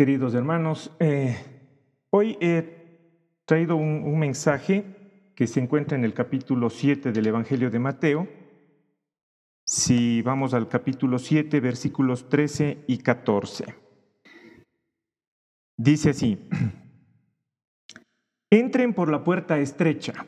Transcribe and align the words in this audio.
queridos 0.00 0.32
hermanos. 0.32 0.96
Eh, 0.98 1.36
hoy 2.08 2.38
he 2.40 3.42
traído 3.44 3.76
un, 3.76 4.18
mensaje 4.18 4.82
que 5.36 5.46
se 5.46 5.60
encuentra 5.60 5.98
en 5.98 6.06
el 6.06 6.14
capítulo 6.14 6.70
7 6.70 7.12
del 7.12 7.26
Evangelio 7.26 7.70
de 7.70 7.78
Mateo. 7.80 8.26
Si 9.66 10.22
vamos 10.22 10.54
al 10.54 10.68
capítulo 10.68 11.18
7, 11.18 11.60
versículos 11.60 12.30
13 12.30 12.82
y 12.86 12.96
14. 12.96 13.74
Dice 15.76 16.08
así, 16.08 16.48
entren 18.50 18.94
por 18.94 19.10
la 19.10 19.22
puerta 19.22 19.58
estrecha, 19.58 20.24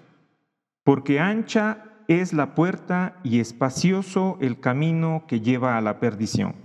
porque 0.85 1.19
ancha 1.19 2.05
es 2.09 2.35
la 2.35 2.55
puerta 2.55 3.19
y 3.25 3.41
espacioso 3.41 4.37
el 4.43 4.61
camino 4.61 5.25
que 5.27 5.41
lleva 5.41 5.79
a 5.79 5.81
la 5.81 5.99
perdición, 5.99 6.57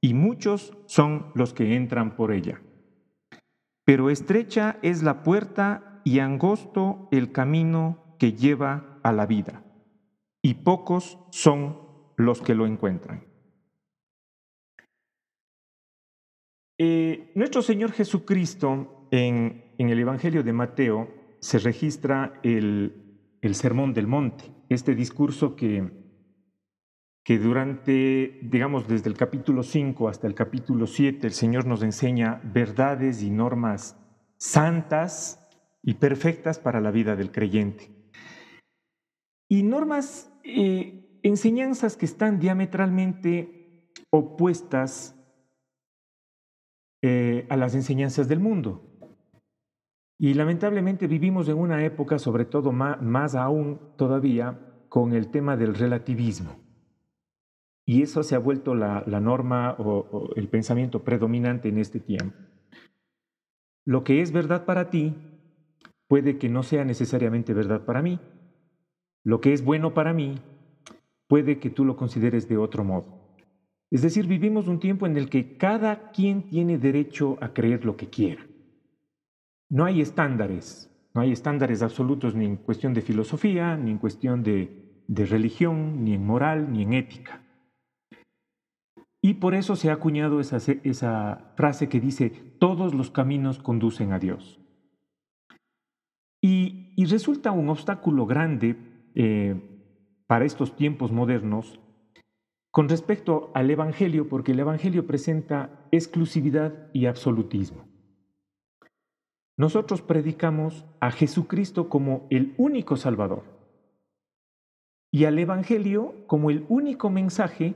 y 0.00 0.14
muchos 0.14 0.76
son 0.86 1.32
los 1.34 1.52
que 1.54 1.74
entran 1.74 2.16
por 2.16 2.32
ella. 2.32 2.60
Pero 3.84 4.10
estrecha 4.10 4.78
es 4.82 5.02
la 5.02 5.22
puerta 5.22 6.00
y 6.04 6.18
angosto 6.18 7.08
el 7.10 7.32
camino 7.32 8.16
que 8.18 8.32
lleva 8.32 9.00
a 9.02 9.12
la 9.12 9.26
vida, 9.26 9.64
y 10.42 10.54
pocos 10.54 11.18
son 11.30 11.80
los 12.16 12.42
que 12.42 12.54
lo 12.54 12.66
encuentran. 12.66 13.24
Eh, 16.78 17.32
nuestro 17.34 17.62
Señor 17.62 17.92
Jesucristo 17.92 19.08
en, 19.10 19.74
en 19.78 19.88
el 19.88 19.98
Evangelio 19.98 20.42
de 20.42 20.52
Mateo 20.52 21.08
se 21.40 21.58
registra 21.58 22.38
el 22.42 23.08
el 23.40 23.54
Sermón 23.54 23.94
del 23.94 24.06
Monte, 24.06 24.44
este 24.68 24.94
discurso 24.94 25.54
que, 25.54 25.90
que 27.28 27.38
durante, 27.38 28.38
digamos, 28.40 28.88
desde 28.88 29.10
el 29.10 29.14
capítulo 29.14 29.62
5 29.62 30.08
hasta 30.08 30.26
el 30.26 30.34
capítulo 30.34 30.86
7, 30.86 31.26
el 31.26 31.34
Señor 31.34 31.66
nos 31.66 31.82
enseña 31.82 32.40
verdades 32.42 33.22
y 33.22 33.28
normas 33.28 33.98
santas 34.38 35.46
y 35.82 35.92
perfectas 35.92 36.58
para 36.58 36.80
la 36.80 36.90
vida 36.90 37.16
del 37.16 37.30
creyente. 37.30 37.90
Y 39.46 39.62
normas, 39.62 40.32
eh, 40.42 41.20
enseñanzas 41.22 41.98
que 41.98 42.06
están 42.06 42.38
diametralmente 42.38 43.92
opuestas 44.08 45.14
eh, 47.02 47.46
a 47.50 47.58
las 47.58 47.74
enseñanzas 47.74 48.26
del 48.28 48.40
mundo. 48.40 48.90
Y 50.18 50.32
lamentablemente 50.32 51.06
vivimos 51.06 51.46
en 51.50 51.58
una 51.58 51.84
época, 51.84 52.18
sobre 52.18 52.46
todo 52.46 52.72
más, 52.72 53.34
aún 53.34 53.78
todavía, 53.98 54.86
con 54.88 55.12
el 55.12 55.30
tema 55.30 55.58
del 55.58 55.74
relativismo. 55.74 56.67
Y 57.88 58.02
eso 58.02 58.22
se 58.22 58.34
ha 58.34 58.38
vuelto 58.38 58.74
la, 58.74 59.02
norma 59.18 59.74
o, 59.78 60.28
el 60.36 60.46
pensamiento 60.48 61.04
predominante 61.04 61.70
en 61.70 61.78
este 61.78 62.00
tiempo. 62.00 62.36
Lo 63.86 64.04
que 64.04 64.20
es 64.20 64.30
verdad 64.30 64.66
para 64.66 64.90
ti 64.90 65.14
puede 66.06 66.36
que 66.36 66.50
no 66.50 66.62
sea 66.62 66.84
necesariamente 66.84 67.54
verdad 67.54 67.86
para 67.86 68.02
mí. 68.02 68.20
Lo 69.24 69.40
que 69.40 69.54
es 69.54 69.64
bueno 69.64 69.94
para 69.94 70.12
mí 70.12 70.34
puede 71.28 71.60
que 71.60 71.70
tú 71.70 71.86
lo 71.86 71.96
consideres 71.96 72.46
de 72.46 72.58
otro 72.58 72.84
modo. 72.84 73.38
Es 73.90 74.02
decir, 74.02 74.26
vivimos 74.26 74.68
un 74.68 74.80
tiempo 74.80 75.06
en 75.06 75.16
el 75.16 75.30
que 75.30 75.56
cada 75.56 76.10
quien 76.10 76.42
tiene 76.50 76.76
derecho 76.76 77.38
a 77.40 77.54
creer 77.54 77.86
lo 77.86 77.96
que 77.96 78.10
quiera. 78.10 78.46
No 79.70 79.86
hay 79.86 80.02
estándares, 80.02 80.94
no 81.14 81.22
hay 81.22 81.32
estándares 81.32 81.80
absolutos 81.80 82.34
ni 82.34 82.44
en 82.44 82.56
cuestión 82.56 82.92
de 82.92 83.00
filosofía, 83.00 83.78
ni 83.78 83.92
en 83.92 83.98
cuestión 83.98 84.42
de, 84.42 84.84
religión, 85.08 86.04
ni 86.04 86.12
en 86.12 86.26
moral, 86.26 86.70
ni 86.70 86.82
en 86.82 86.92
ética. 86.92 87.47
Y 89.20 89.34
por 89.34 89.54
eso 89.54 89.74
se 89.74 89.90
ha 89.90 89.94
acuñado 89.94 90.40
esa, 90.40 90.58
esa, 90.84 91.52
frase 91.56 91.88
que 91.88 92.00
dice, 92.00 92.30
todos 92.58 92.94
los 92.94 93.10
caminos 93.10 93.58
conducen 93.58 94.12
a 94.12 94.18
Dios. 94.18 94.60
Y, 96.40 96.84
resulta 97.06 97.52
un 97.52 97.68
obstáculo 97.68 98.26
grande 98.26 98.76
eh, 99.14 99.60
para 100.26 100.44
estos 100.44 100.76
tiempos 100.76 101.10
modernos 101.12 101.80
con 102.70 102.88
respecto 102.88 103.50
al 103.54 103.70
Evangelio, 103.70 104.28
porque 104.28 104.52
el 104.52 104.60
Evangelio 104.60 105.06
presenta 105.06 105.86
exclusividad 105.90 106.90
y 106.92 107.06
absolutismo. 107.06 107.88
Nosotros 109.56 110.02
predicamos 110.02 110.84
a 111.00 111.10
Jesucristo 111.10 111.88
como 111.88 112.26
el 112.30 112.54
único 112.58 112.96
Salvador 112.96 113.42
y 115.10 115.24
al 115.24 115.38
Evangelio 115.38 116.14
como 116.26 116.50
el 116.50 116.64
único 116.68 117.10
mensaje 117.10 117.74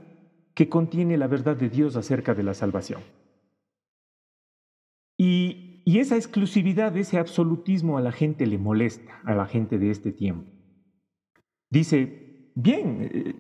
que 0.55 0.69
contiene 0.69 1.17
la 1.17 1.27
verdad 1.27 1.57
de 1.57 1.69
Dios 1.69 1.97
acerca 1.97 2.35
de 2.35 2.43
la 2.43 2.55
salvación. 2.55 3.01
Y, 5.19 5.69
esa 5.85 6.17
exclusividad, 6.17 6.97
ese 6.97 7.19
absolutismo 7.19 7.99
a 7.99 8.01
la 8.01 8.13
gente 8.13 8.47
le 8.47 8.57
molesta, 8.57 9.21
a 9.25 9.35
la 9.35 9.47
gente 9.47 9.79
de 9.79 9.91
este 9.91 10.13
tiempo. 10.13 10.51
Dice, 11.71 12.51
bien, 12.55 13.11
eh, 13.13 13.35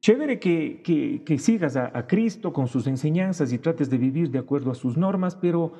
chévere 0.00 0.38
que, 0.38 1.36
sigas 1.38 1.76
a 1.76 2.06
Cristo 2.06 2.52
con 2.52 2.68
sus 2.68 2.86
enseñanzas 2.86 3.52
y 3.52 3.58
trates 3.58 3.90
de 3.90 3.98
vivir 3.98 4.30
de 4.30 4.38
acuerdo 4.38 4.70
a 4.70 4.74
sus 4.74 4.96
normas, 4.96 5.36
pero 5.36 5.72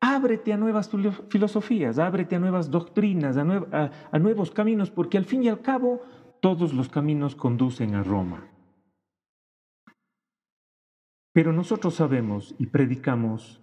ábrete 0.00 0.52
a 0.52 0.56
nuevas 0.56 0.90
filosofías, 1.28 1.98
ábrete 1.98 2.36
a 2.36 2.40
nuevas 2.40 2.70
doctrinas, 2.70 3.36
a, 3.36 4.18
nuevos 4.18 4.50
caminos, 4.50 4.90
porque 4.90 5.18
al 5.18 5.26
fin 5.26 5.44
y 5.44 5.48
al 5.48 5.60
cabo 5.60 6.00
todos 6.40 6.72
los 6.72 6.88
caminos 6.88 7.36
conducen 7.36 7.94
a 7.94 8.02
Roma. 8.02 8.48
Pero 11.32 11.52
nosotros 11.52 11.94
sabemos 11.94 12.54
y 12.58 12.66
predicamos 12.66 13.60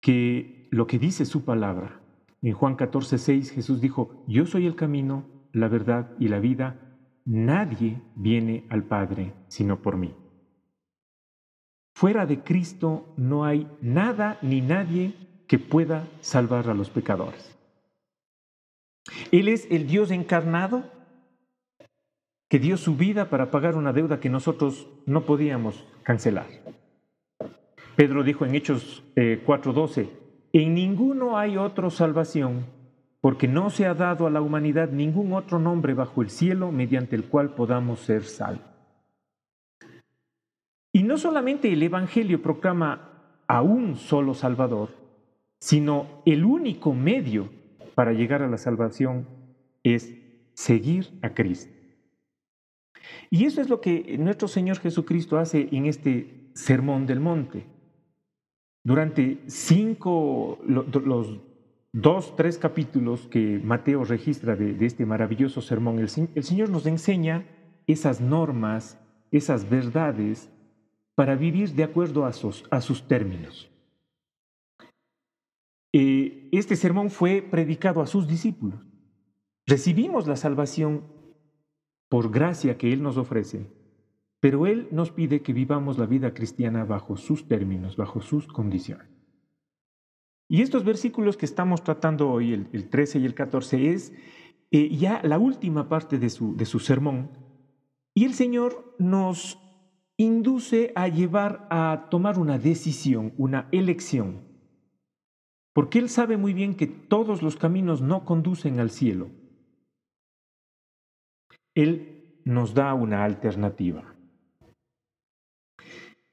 que 0.00 0.68
lo 0.70 0.86
que 0.86 0.98
dice 0.98 1.24
su 1.24 1.44
palabra, 1.44 2.00
en 2.42 2.52
Juan 2.52 2.76
14, 2.76 3.18
6 3.18 3.50
Jesús 3.50 3.80
dijo, 3.80 4.24
yo 4.26 4.46
soy 4.46 4.66
el 4.66 4.76
camino, 4.76 5.24
la 5.52 5.68
verdad 5.68 6.12
y 6.18 6.28
la 6.28 6.38
vida, 6.38 6.76
nadie 7.24 8.00
viene 8.14 8.64
al 8.70 8.84
Padre 8.84 9.34
sino 9.48 9.82
por 9.82 9.96
mí. 9.96 10.14
Fuera 11.94 12.26
de 12.26 12.42
Cristo 12.42 13.12
no 13.16 13.44
hay 13.44 13.66
nada 13.80 14.38
ni 14.40 14.60
nadie 14.60 15.14
que 15.48 15.58
pueda 15.58 16.06
salvar 16.20 16.68
a 16.70 16.74
los 16.74 16.90
pecadores. 16.90 17.58
Él 19.32 19.48
es 19.48 19.66
el 19.70 19.86
Dios 19.86 20.10
encarnado 20.10 20.84
que 22.48 22.58
dio 22.58 22.76
su 22.76 22.96
vida 22.96 23.28
para 23.28 23.50
pagar 23.50 23.76
una 23.76 23.92
deuda 23.92 24.20
que 24.20 24.30
nosotros 24.30 24.88
no 25.06 25.24
podíamos 25.26 25.84
cancelar. 26.02 26.46
Pedro 27.94 28.22
dijo 28.22 28.46
en 28.46 28.54
Hechos 28.54 29.04
4:12, 29.14 30.02
eh, 30.02 30.10
en 30.52 30.74
ninguno 30.74 31.36
hay 31.36 31.56
otra 31.56 31.90
salvación, 31.90 32.64
porque 33.20 33.48
no 33.48 33.70
se 33.70 33.86
ha 33.86 33.94
dado 33.94 34.26
a 34.26 34.30
la 34.30 34.40
humanidad 34.40 34.90
ningún 34.90 35.32
otro 35.32 35.58
nombre 35.58 35.94
bajo 35.94 36.22
el 36.22 36.30
cielo 36.30 36.72
mediante 36.72 37.16
el 37.16 37.24
cual 37.24 37.54
podamos 37.54 38.00
ser 38.00 38.22
salvos. 38.24 38.64
Y 40.92 41.02
no 41.02 41.18
solamente 41.18 41.70
el 41.72 41.82
Evangelio 41.82 42.40
proclama 42.40 43.42
a 43.46 43.62
un 43.62 43.96
solo 43.96 44.34
Salvador, 44.34 44.90
sino 45.60 46.22
el 46.24 46.44
único 46.44 46.94
medio 46.94 47.50
para 47.94 48.12
llegar 48.12 48.42
a 48.42 48.48
la 48.48 48.58
salvación 48.58 49.26
es 49.82 50.14
seguir 50.54 51.18
a 51.22 51.34
Cristo. 51.34 51.77
Y 53.30 53.44
eso 53.44 53.60
es 53.60 53.68
lo 53.68 53.80
que 53.80 54.16
nuestro 54.18 54.48
Señor 54.48 54.78
Jesucristo 54.78 55.38
hace 55.38 55.68
en 55.72 55.86
este 55.86 56.50
Sermón 56.54 57.06
del 57.06 57.20
Monte. 57.20 57.66
Durante 58.84 59.40
cinco, 59.46 60.58
los 60.66 61.38
dos, 61.92 62.36
tres 62.36 62.58
capítulos 62.58 63.26
que 63.28 63.60
Mateo 63.62 64.04
registra 64.04 64.56
de, 64.56 64.76
este 64.84 65.04
maravilloso 65.04 65.60
sermón, 65.60 65.98
el 65.98 66.44
Señor 66.44 66.70
nos 66.70 66.86
enseña 66.86 67.46
esas 67.86 68.20
normas, 68.20 68.98
esas 69.30 69.68
verdades 69.68 70.50
para 71.14 71.34
vivir 71.34 71.72
de 71.72 71.84
acuerdo 71.84 72.24
a 72.24 72.32
sus, 72.32 72.64
a 72.70 72.80
sus 72.80 73.08
términos. 73.08 73.70
Eh, 75.92 76.48
este 76.52 76.76
sermón 76.76 77.10
fue 77.10 77.42
predicado 77.42 78.00
a 78.00 78.06
sus 78.06 78.28
discípulos. 78.28 78.80
Recibimos 79.66 80.26
la 80.26 80.36
salvación 80.36 81.02
por 82.08 82.30
gracia 82.30 82.78
que 82.78 82.92
Él 82.92 83.02
nos 83.02 83.16
ofrece, 83.16 83.66
pero 84.40 84.66
Él 84.66 84.88
nos 84.90 85.10
pide 85.10 85.42
que 85.42 85.52
vivamos 85.52 85.98
la 85.98 86.06
vida 86.06 86.32
cristiana 86.34 86.84
bajo 86.84 87.16
sus 87.16 87.48
términos, 87.48 87.96
bajo 87.96 88.20
sus 88.20 88.46
condiciones. 88.46 89.08
Y 90.48 90.62
estos 90.62 90.84
versículos 90.84 91.36
que 91.36 91.44
estamos 91.44 91.84
tratando 91.84 92.30
hoy, 92.30 92.54
el, 92.54 92.88
13 92.88 93.18
y 93.18 93.26
el 93.26 93.34
14, 93.34 93.90
es 93.90 94.12
eh, 94.70 94.96
ya 94.96 95.20
la 95.22 95.38
última 95.38 95.88
parte 95.88 96.18
de 96.18 96.30
su, 96.30 96.56
de 96.56 96.64
su 96.64 96.78
sermón. 96.78 97.30
Y 98.14 98.24
el 98.24 98.32
Señor 98.32 98.94
nos 98.98 99.58
induce 100.16 100.92
a 100.94 101.08
llevar 101.08 101.66
a 101.70 102.06
tomar 102.10 102.38
una 102.38 102.58
decisión, 102.58 103.34
una 103.36 103.68
elección, 103.72 104.48
porque 105.74 105.98
Él 106.00 106.08
sabe 106.08 106.36
muy 106.36 106.54
bien 106.54 106.74
que 106.74 106.86
todos 106.86 107.42
los 107.42 107.56
caminos 107.56 108.00
no 108.00 108.24
conducen 108.24 108.80
al 108.80 108.90
cielo. 108.90 109.30
Él 111.78 112.40
nos 112.44 112.74
da 112.74 112.92
una 112.94 113.24
alternativa. 113.24 114.14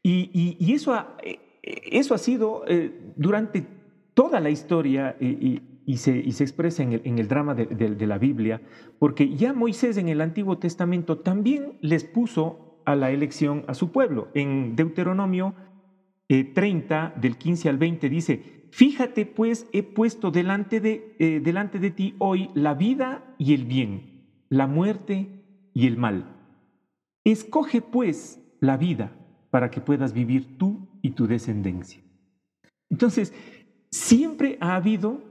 Y, 0.01 0.73
eso 0.73 0.93
eso 1.61 2.13
ha 2.13 2.17
sido 2.17 2.63
eh, 2.67 3.13
durante 3.15 3.65
toda 4.13 4.39
la 4.39 4.49
historia 4.49 5.15
y, 5.19 5.97
se, 5.97 6.19
expresa 6.19 6.81
en 6.81 7.19
el, 7.19 7.27
drama 7.27 7.53
de, 7.53 8.07
la 8.07 8.17
Biblia, 8.17 8.61
porque 8.97 9.35
ya 9.35 9.53
Moisés 9.53 9.97
en 9.97 10.09
el 10.09 10.21
Antiguo 10.21 10.57
Testamento 10.57 11.19
también 11.19 11.73
les 11.81 12.03
puso 12.03 12.81
a 12.85 12.95
la 12.95 13.11
elección 13.11 13.63
a 13.67 13.75
su 13.75 13.91
pueblo. 13.91 14.29
En 14.33 14.75
Deuteronomio 14.75 15.53
30, 16.27 17.13
eh, 17.15 17.19
del 17.19 17.37
15 17.37 17.69
al 17.69 17.77
20, 17.77 18.09
dice, 18.09 18.67
fíjate 18.71 19.25
pues, 19.25 19.67
he 19.73 19.83
puesto 19.83 20.31
delante 20.31 20.79
de, 20.79 21.15
eh, 21.19 21.39
delante 21.39 21.77
de 21.77 21.91
ti 21.91 22.15
hoy 22.17 22.49
la 22.55 22.73
vida 22.73 23.35
y 23.37 23.53
el 23.53 23.65
bien, 23.65 24.14
la 24.49 24.67
muerte 24.67 25.43
y 25.73 25.87
el 25.87 25.97
mal. 25.97 26.35
Escoge 27.23 27.81
pues 27.81 28.41
la 28.59 28.77
vida 28.77 29.11
para 29.49 29.71
que 29.71 29.81
puedas 29.81 30.13
vivir 30.13 30.57
tú 30.57 30.87
y 31.01 31.11
tu 31.11 31.27
descendencia. 31.27 32.01
Entonces, 32.89 33.33
siempre 33.89 34.57
ha 34.61 34.75
habido 34.75 35.23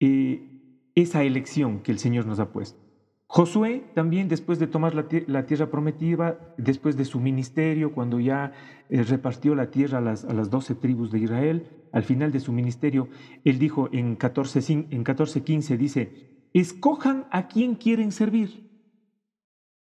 eh, 0.00 0.90
esa 0.94 1.24
elección 1.24 1.80
que 1.80 1.92
el 1.92 1.98
Señor 1.98 2.26
nos 2.26 2.40
ha 2.40 2.52
puesto. 2.52 2.84
Josué 3.26 3.84
también, 3.94 4.28
después 4.28 4.58
de 4.58 4.68
tomar 4.68 4.94
la, 4.94 5.46
tierra 5.46 5.70
prometida, 5.70 6.54
después 6.56 6.96
de 6.96 7.04
su 7.04 7.18
ministerio, 7.18 7.92
cuando 7.92 8.20
ya 8.20 8.52
eh, 8.90 9.02
repartió 9.02 9.56
la 9.56 9.70
tierra 9.70 9.98
a 9.98 10.00
las, 10.00 10.50
doce 10.50 10.74
tribus 10.74 11.10
de 11.10 11.18
Israel, 11.18 11.66
al 11.90 12.04
final 12.04 12.30
de 12.30 12.38
su 12.38 12.52
ministerio, 12.52 13.08
él 13.44 13.58
dijo 13.58 13.88
en 13.92 14.18
14.15, 14.18 14.86
en 14.90 15.02
14, 15.02 15.76
dice, 15.76 16.33
escojan 16.54 17.26
a 17.30 17.48
quien 17.48 17.74
quieren 17.74 18.12
servir. 18.12 18.70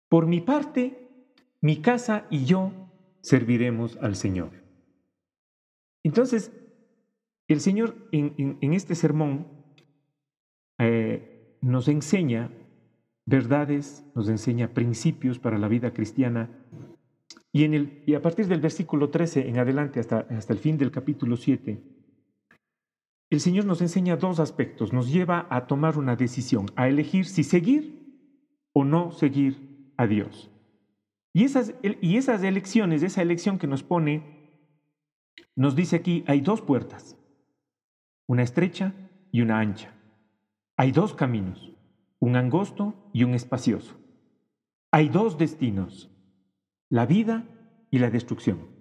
Por 0.08 0.26
mi 0.26 0.40
parte, 0.40 1.08
mi 1.60 1.80
casa 1.80 2.26
y 2.30 2.44
yo 2.44 2.72
serviremos 3.22 3.96
al 4.00 4.14
Señor. 4.14 4.50
Entonces, 6.04 6.52
el 7.48 7.60
Señor 7.60 8.08
en, 8.12 8.72
este 8.74 8.94
sermón 8.94 9.48
eh, 10.78 11.56
nos 11.60 11.88
enseña 11.88 12.50
verdades, 13.26 14.04
nos 14.14 14.28
enseña 14.28 14.74
principios 14.74 15.38
para 15.38 15.58
la 15.58 15.68
vida 15.68 15.92
cristiana. 15.92 16.50
Y 17.52 18.14
a 18.14 18.22
partir 18.22 18.46
del 18.46 18.60
versículo 18.60 19.10
13 19.10 19.48
en 19.48 19.58
adelante 19.58 19.98
hasta, 19.98 20.20
hasta 20.30 20.52
el 20.52 20.58
fin 20.58 20.78
del 20.78 20.90
capítulo 20.90 21.36
7, 21.36 21.99
el 23.30 23.40
Señor 23.40 23.64
nos 23.64 23.80
enseña 23.80 24.16
dos 24.16 24.40
aspectos, 24.40 24.92
nos 24.92 25.10
lleva 25.10 25.46
a 25.50 25.68
tomar 25.68 25.96
una 25.96 26.16
decisión, 26.16 26.66
a 26.74 26.88
elegir 26.88 27.26
si 27.26 27.44
seguir 27.44 28.00
o 28.72 28.84
no 28.84 29.12
seguir 29.12 29.92
a 29.96 30.08
Dios. 30.08 30.50
Y 31.32 31.44
esas, 31.44 31.74
y 31.82 32.16
esas 32.16 32.42
elecciones, 32.42 33.04
esa 33.04 33.22
elección 33.22 33.58
que 33.58 33.68
nos 33.68 33.84
pone, 33.84 34.40
nos 35.54 35.76
dice 35.76 35.96
aquí, 35.96 36.24
hay 36.26 36.40
dos 36.40 36.60
puertas, 36.60 37.16
una 38.26 38.42
estrecha 38.42 38.94
y 39.30 39.42
una 39.42 39.60
ancha. 39.60 39.94
Hay 40.76 40.90
dos 40.90 41.14
caminos, 41.14 41.72
un 42.18 42.34
angosto 42.34 43.10
y 43.12 43.22
un 43.22 43.34
espacioso. 43.34 43.96
Hay 44.90 45.08
dos 45.08 45.38
destinos, 45.38 46.10
la 46.88 47.06
vida 47.06 47.44
y 47.92 47.98
la 47.98 48.10
destrucción. 48.10 48.79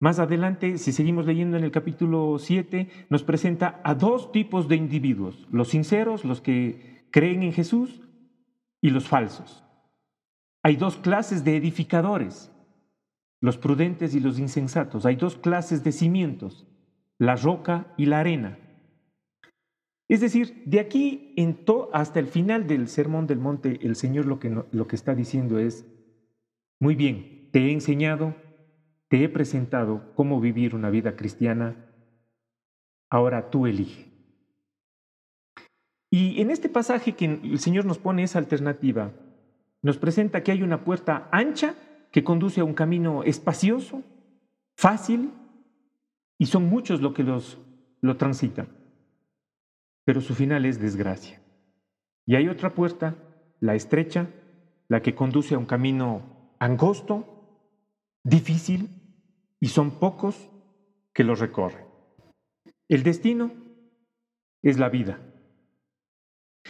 Más 0.00 0.18
adelante, 0.18 0.78
si 0.78 0.92
seguimos 0.92 1.26
leyendo 1.26 1.56
en 1.56 1.64
el 1.64 1.70
capítulo 1.70 2.38
7, 2.38 2.88
nos 3.10 3.22
presenta 3.22 3.80
a 3.84 3.94
dos 3.94 4.32
tipos 4.32 4.66
de 4.66 4.76
individuos, 4.76 5.46
los 5.52 5.68
sinceros, 5.68 6.24
los 6.24 6.40
que 6.40 7.04
creen 7.10 7.42
en 7.42 7.52
Jesús, 7.52 8.00
y 8.80 8.90
los 8.90 9.08
falsos. 9.08 9.64
Hay 10.62 10.76
dos 10.76 10.96
clases 10.96 11.44
de 11.44 11.56
edificadores, 11.56 12.50
los 13.40 13.56
prudentes 13.56 14.14
y 14.14 14.20
los 14.20 14.38
insensatos. 14.38 15.06
Hay 15.06 15.16
dos 15.16 15.36
clases 15.36 15.84
de 15.84 15.92
cimientos, 15.92 16.66
la 17.18 17.36
roca 17.36 17.92
y 17.96 18.06
la 18.06 18.20
arena. 18.20 18.58
Es 20.08 20.20
decir, 20.20 20.62
de 20.66 20.80
aquí 20.80 21.34
en 21.36 21.64
hasta 21.92 22.18
el 22.18 22.26
final 22.26 22.66
del 22.66 22.88
Sermón 22.88 23.26
del 23.26 23.38
Monte, 23.38 23.78
el 23.82 23.96
Señor 23.96 24.26
lo 24.26 24.40
que, 24.40 24.64
lo 24.70 24.86
que 24.86 24.96
está 24.96 25.14
diciendo 25.14 25.58
es, 25.58 25.86
muy 26.80 26.94
bien, 26.94 27.48
te 27.52 27.66
he 27.66 27.72
enseñado, 27.72 28.34
te 29.10 29.24
he 29.24 29.28
presentado 29.28 30.14
cómo 30.14 30.40
vivir 30.40 30.76
una 30.76 30.88
vida 30.88 31.16
cristiana, 31.16 31.74
ahora 33.10 33.50
tú 33.50 33.66
elige. 33.66 34.08
Y 36.12 36.40
en 36.40 36.50
este 36.50 36.68
pasaje 36.68 37.16
que 37.16 37.24
el 37.24 37.58
Señor 37.58 37.86
nos 37.86 37.98
pone 37.98 38.22
esa 38.22 38.38
alternativa, 38.38 39.10
nos 39.82 39.98
presenta 39.98 40.44
que 40.44 40.52
hay 40.52 40.62
una 40.62 40.84
puerta 40.84 41.28
ancha 41.32 41.74
que 42.12 42.22
conduce 42.22 42.60
a 42.60 42.64
un 42.64 42.74
camino 42.74 43.24
espacioso, 43.24 44.04
fácil, 44.76 45.32
y 46.38 46.46
son 46.46 46.68
muchos 46.68 47.00
los 47.00 47.12
que 47.12 47.24
los, 47.24 47.58
lo 48.00 48.16
transitan. 48.16 48.68
Pero 50.04 50.20
su 50.20 50.36
final 50.36 50.64
es 50.64 50.80
desgracia. 50.80 51.42
Y 52.26 52.36
hay 52.36 52.48
otra 52.48 52.74
puerta, 52.74 53.16
la 53.58 53.74
estrecha, 53.74 54.28
la 54.86 55.02
que 55.02 55.16
conduce 55.16 55.56
a 55.56 55.58
un 55.58 55.66
camino 55.66 56.54
angosto, 56.60 57.39
difícil, 58.24 58.88
y 59.60 59.68
son 59.68 59.98
pocos 59.98 60.50
que 61.12 61.24
lo 61.24 61.34
recorren. 61.34 61.84
El 62.88 63.02
destino 63.02 63.52
es 64.62 64.78
la 64.78 64.88
vida. 64.88 65.20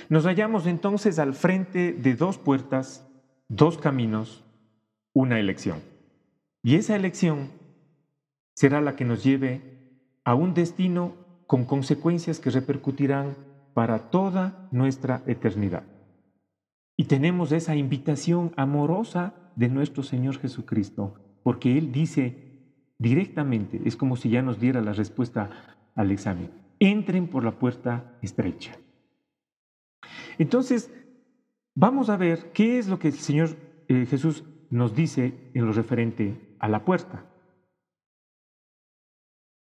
Nos 0.09 0.25
hallamos 0.25 0.67
entonces 0.67 1.19
al 1.19 1.35
frente 1.35 1.93
de 1.93 2.15
dos 2.15 2.39
puertas, 2.39 3.09
dos 3.49 3.79
caminos, 3.79 4.45
una 5.13 5.39
elección. 5.39 5.81
Y 6.63 6.77
esa 6.77 6.97
elección 6.97 7.51
será 8.55 8.81
la 8.81 8.97
que 8.97 9.05
nos 9.05 9.25
lleve 9.25 9.63
a 10.25 10.35
un 10.35 10.55
destino 10.55 11.15
con 11.47 11.65
consecuencias 11.65 12.39
que 12.39 12.51
repercutirán 12.51 13.35
para 13.75 14.11
toda 14.11 14.69
nuestra 14.71 15.23
eternidad. 15.27 15.85
Y 16.97 17.05
tenemos 17.05 17.51
esa 17.53 17.77
invitación 17.77 18.53
amorosa 18.57 19.35
de 19.57 19.69
nuestro 19.69 20.03
Señor 20.03 20.39
Jesucristo, 20.39 21.30
porque 21.43 21.77
Él 21.77 21.93
dice 21.93 22.51
directamente, 22.99 23.81
es 23.85 23.97
como 23.97 24.17
si 24.17 24.31
ya 24.31 24.43
nos 24.43 24.61
diera 24.61 24.81
la 24.81 24.93
respuesta 24.93 25.51
al 25.95 26.11
examen, 26.11 26.51
entren 26.79 27.29
por 27.29 27.45
la 27.45 27.53
puerta 27.53 28.19
estrecha. 28.23 28.77
Entonces, 30.39 30.93
vamos 31.75 32.11
a 32.11 32.17
ver 32.17 32.53
qué 32.53 32.79
es 32.79 32.89
lo 32.89 32.99
que 32.99 33.09
el 33.09 33.15
Señor 33.15 33.51
eh, 33.89 34.07
Jesús 34.07 34.45
nos 34.71 34.95
dice 34.95 35.51
en 35.55 35.67
lo 35.67 35.73
referente 35.73 36.57
a 36.59 36.69
la 36.69 36.85
puerta. 36.85 37.25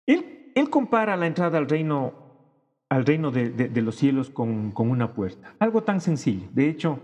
Él, 0.06 0.70
compara 0.70 1.16
la 1.16 1.26
entrada 1.26 1.58
al 1.58 1.68
reino, 1.68 2.12
al 2.88 3.04
reino 3.04 3.30
de, 3.30 3.82
los 3.82 3.96
cielos 3.96 4.30
con, 4.30 4.70
con 4.70 4.90
una 4.90 5.14
puerta. 5.14 5.54
Algo 5.58 5.82
tan 5.82 6.00
sencillo. 6.00 6.46
De 6.52 6.68
hecho, 6.68 7.00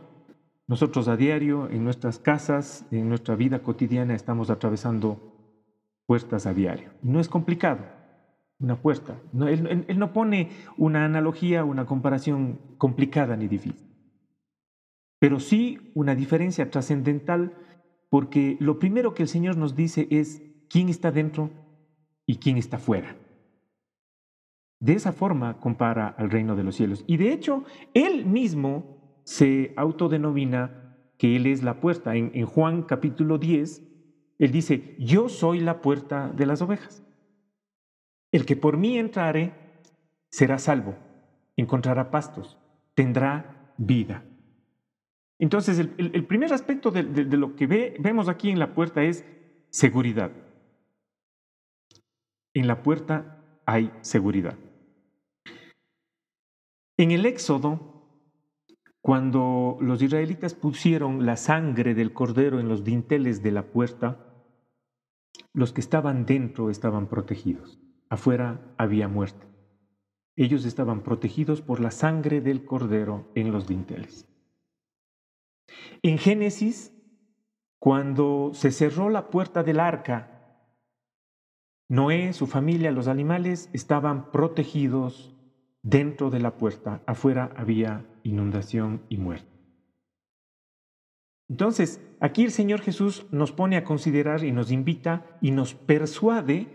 nosotros 0.69 1.07
a 1.09 1.17
diario, 1.17 1.69
en 1.71 1.85
nuestras 1.85 2.19
casas, 2.19 2.87
en 2.91 3.09
nuestra 3.09 3.37
vida 3.37 3.61
cotidiana, 3.61 4.15
estamos 4.15 4.51
atravesando 4.51 5.21
puertas 6.07 6.47
a 6.47 6.55
diario. 6.55 6.91
No 7.03 7.21
es 7.21 7.29
complicado 7.29 7.85
una 8.59 8.77
puerta. 8.77 9.17
él, 9.49 9.87
no 9.97 10.13
pone 10.13 10.51
una 10.77 11.05
analogía, 11.05 11.65
una 11.65 11.87
comparación 11.87 12.59
complicada 12.79 13.37
ni 13.37 13.49
difícil, 13.49 13.87
pero 15.19 15.41
sí 15.41 15.93
una 15.95 16.15
diferencia 16.15 16.71
trascendental 16.71 17.55
porque 18.09 18.57
lo 18.61 18.79
primero 18.79 19.15
que 19.15 19.23
el 19.23 19.29
Señor 19.29 19.57
nos 19.57 19.77
dice 19.77 20.07
es 20.11 20.43
quién 20.69 20.89
está 20.89 21.11
dentro 21.11 21.51
y 22.27 22.37
quién 22.37 22.57
está 22.57 22.79
fuera. 22.79 23.17
De 24.81 24.95
esa 24.95 25.13
forma 25.13 25.59
compara 25.59 26.09
al 26.09 26.31
reino 26.31 26.55
de 26.55 26.63
los 26.63 26.77
cielos. 26.77 27.05
Y 27.07 27.17
de 27.17 27.33
hecho, 27.33 27.65
Él 27.95 28.27
mismo 28.27 28.96
se 29.27 29.75
autodenomina 29.77 30.97
que 31.19 31.35
Él 31.37 31.47
es 31.47 31.65
la 31.65 31.81
puerta. 31.81 32.15
En, 32.15 32.31
en 32.33 32.47
Juan 32.47 32.85
capítulo 32.85 33.39
10, 33.39 33.83
Él 34.39 34.53
dice, 34.53 34.95
yo 34.99 35.29
soy 35.29 35.61
la 35.61 35.83
puerta 35.83 36.29
de 36.29 36.47
las 36.47 36.63
ovejas. 36.63 37.03
El 38.31 38.47
que 38.47 38.57
por 38.57 38.77
mí 38.77 38.99
entrare 38.99 39.53
será 40.31 40.59
salvo, 40.59 40.95
encontrará 41.57 42.11
pastos, 42.11 42.57
tendrá 42.95 43.73
vida. 43.77 44.25
Entonces, 45.39 45.79
el, 45.79 46.27
primer 46.27 46.53
aspecto 46.53 46.91
de, 46.91 47.03
lo 47.03 47.57
que 47.57 47.67
vemos 47.99 48.29
aquí 48.29 48.51
en 48.51 48.59
la 48.59 48.75
puerta 48.75 49.03
es 49.03 49.25
seguridad. 49.71 50.31
En 52.55 52.67
la 52.67 52.83
puerta 52.83 53.43
hay 53.67 53.93
seguridad. 54.01 54.57
En 56.97 57.11
el 57.11 57.27
Éxodo, 57.27 57.96
cuando 59.07 59.79
los 59.81 60.03
israelitas 60.03 60.55
pusieron 60.55 61.27
la 61.27 61.37
sangre 61.37 61.95
del 61.95 62.13
cordero 62.13 62.59
en 62.59 62.69
los 62.69 62.83
dinteles 62.83 63.41
de 63.41 63.53
la 63.53 63.71
puerta, 63.71 64.35
los 65.53 65.73
que 65.73 65.81
estaban 65.81 66.27
dentro 66.27 66.71
estaban 66.71 67.07
protegidos. 67.07 67.79
Afuera 68.09 68.75
había 68.77 69.07
muerte. 69.07 69.47
Ellos 70.35 70.65
estaban 70.65 71.05
protegidos 71.05 71.63
por 71.63 71.79
la 71.79 71.93
sangre 71.93 72.41
del 72.41 72.65
cordero 72.65 73.31
en 73.37 73.53
los 73.53 73.69
dinteles. 73.69 74.27
En 76.03 76.19
Génesis, 76.19 76.93
cuando 77.79 78.51
se 78.55 78.73
cerró 78.73 79.09
la 79.09 79.31
puerta 79.31 79.63
del 79.63 79.79
arca 79.79 80.59
Noé, 81.89 82.33
su 82.33 82.49
familia, 82.49 82.91
los 82.91 83.07
animales 83.07 83.71
estaban 83.73 84.33
protegidos 84.33 85.33
dentro 85.85 86.31
de 86.31 86.41
la 86.41 86.57
puerta. 86.57 87.05
Afuera 87.07 87.53
había 87.55 88.05
inundación 88.27 89.03
y 89.09 89.19
muerte. 89.19 89.49
Entonces, 91.49 92.01
aquí 92.21 92.45
el 92.45 92.51
Señor 92.51 92.81
Jesús 92.81 93.27
nos 93.31 93.53
pone 93.53 93.77
a 93.77 93.85
considerar 93.85 94.45
y 94.45 94.53
nos 94.53 94.73
invita 94.73 95.39
y 95.41 95.53
nos 95.53 95.75
persuade 95.75 96.67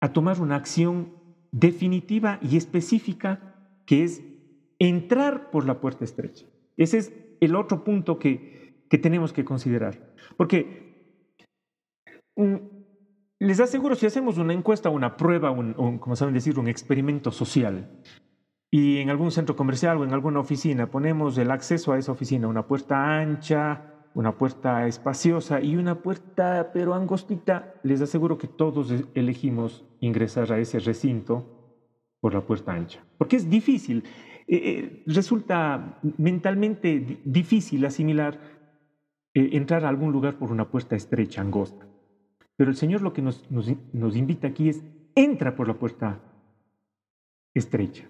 a 0.00 0.12
tomar 0.12 0.40
una 0.40 0.56
acción 0.56 1.14
definitiva 1.50 2.38
y 2.42 2.56
específica 2.56 3.54
que 3.86 4.04
es 4.04 4.22
entrar 4.78 5.50
por 5.50 5.64
la 5.64 5.80
puerta 5.80 6.04
estrecha. 6.04 6.46
Ese 6.76 6.98
es 6.98 7.12
el 7.40 7.56
otro 7.56 7.82
punto 7.82 8.18
que, 8.18 8.84
que 8.90 8.98
tenemos 8.98 9.32
que 9.32 9.44
considerar. 9.44 10.14
Porque 10.36 11.24
mm, 12.36 12.56
les 13.40 13.60
aseguro, 13.60 13.94
si 13.94 14.04
hacemos 14.04 14.36
una 14.36 14.52
encuesta, 14.52 14.90
una 14.90 15.16
prueba, 15.16 15.54
como 15.74 16.16
saben 16.16 16.34
decir, 16.34 16.58
un 16.58 16.68
experimento 16.68 17.30
social, 17.30 17.88
y 18.70 18.98
en 18.98 19.10
algún 19.10 19.30
centro 19.30 19.56
comercial 19.56 19.98
o 19.98 20.04
en 20.04 20.12
alguna 20.12 20.40
oficina 20.40 20.90
ponemos 20.90 21.38
el 21.38 21.50
acceso 21.50 21.92
a 21.92 21.98
esa 21.98 22.12
oficina, 22.12 22.48
una 22.48 22.66
puerta 22.66 23.18
ancha, 23.18 23.94
una 24.14 24.36
puerta 24.36 24.86
espaciosa 24.86 25.60
y 25.60 25.76
una 25.76 26.02
puerta 26.02 26.70
pero 26.72 26.94
angostita, 26.94 27.74
les 27.82 28.00
aseguro 28.00 28.36
que 28.36 28.48
todos 28.48 28.92
elegimos 29.14 29.84
ingresar 30.00 30.52
a 30.52 30.58
ese 30.58 30.78
recinto 30.80 31.46
por 32.20 32.34
la 32.34 32.40
puerta 32.40 32.72
ancha, 32.72 33.02
porque 33.16 33.36
es 33.36 33.48
difícil, 33.48 34.04
eh, 34.46 34.56
eh, 34.56 35.02
resulta 35.06 36.00
mentalmente 36.16 37.20
difícil 37.24 37.84
asimilar 37.86 38.38
eh, 39.34 39.50
entrar 39.52 39.84
a 39.84 39.88
algún 39.88 40.12
lugar 40.12 40.36
por 40.36 40.50
una 40.50 40.68
puerta 40.68 40.96
estrecha, 40.96 41.40
angosta. 41.40 41.86
Pero 42.56 42.70
el 42.70 42.76
Señor 42.76 43.02
lo 43.02 43.12
que 43.12 43.22
nos, 43.22 43.48
nos 43.50 44.16
invita 44.16 44.48
aquí 44.48 44.68
es, 44.68 44.82
entra 45.14 45.54
por 45.54 45.68
la 45.68 45.74
puerta 45.74 46.20
estrecha. 47.54 48.08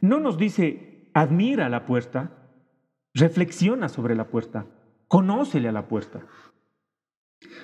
No 0.00 0.20
nos 0.20 0.38
dice, 0.38 1.10
admira 1.14 1.68
la 1.68 1.86
puerta, 1.86 2.30
reflexiona 3.14 3.88
sobre 3.88 4.14
la 4.14 4.28
puerta, 4.28 4.66
conócele 5.08 5.68
a 5.68 5.72
la 5.72 5.88
puerta. 5.88 6.26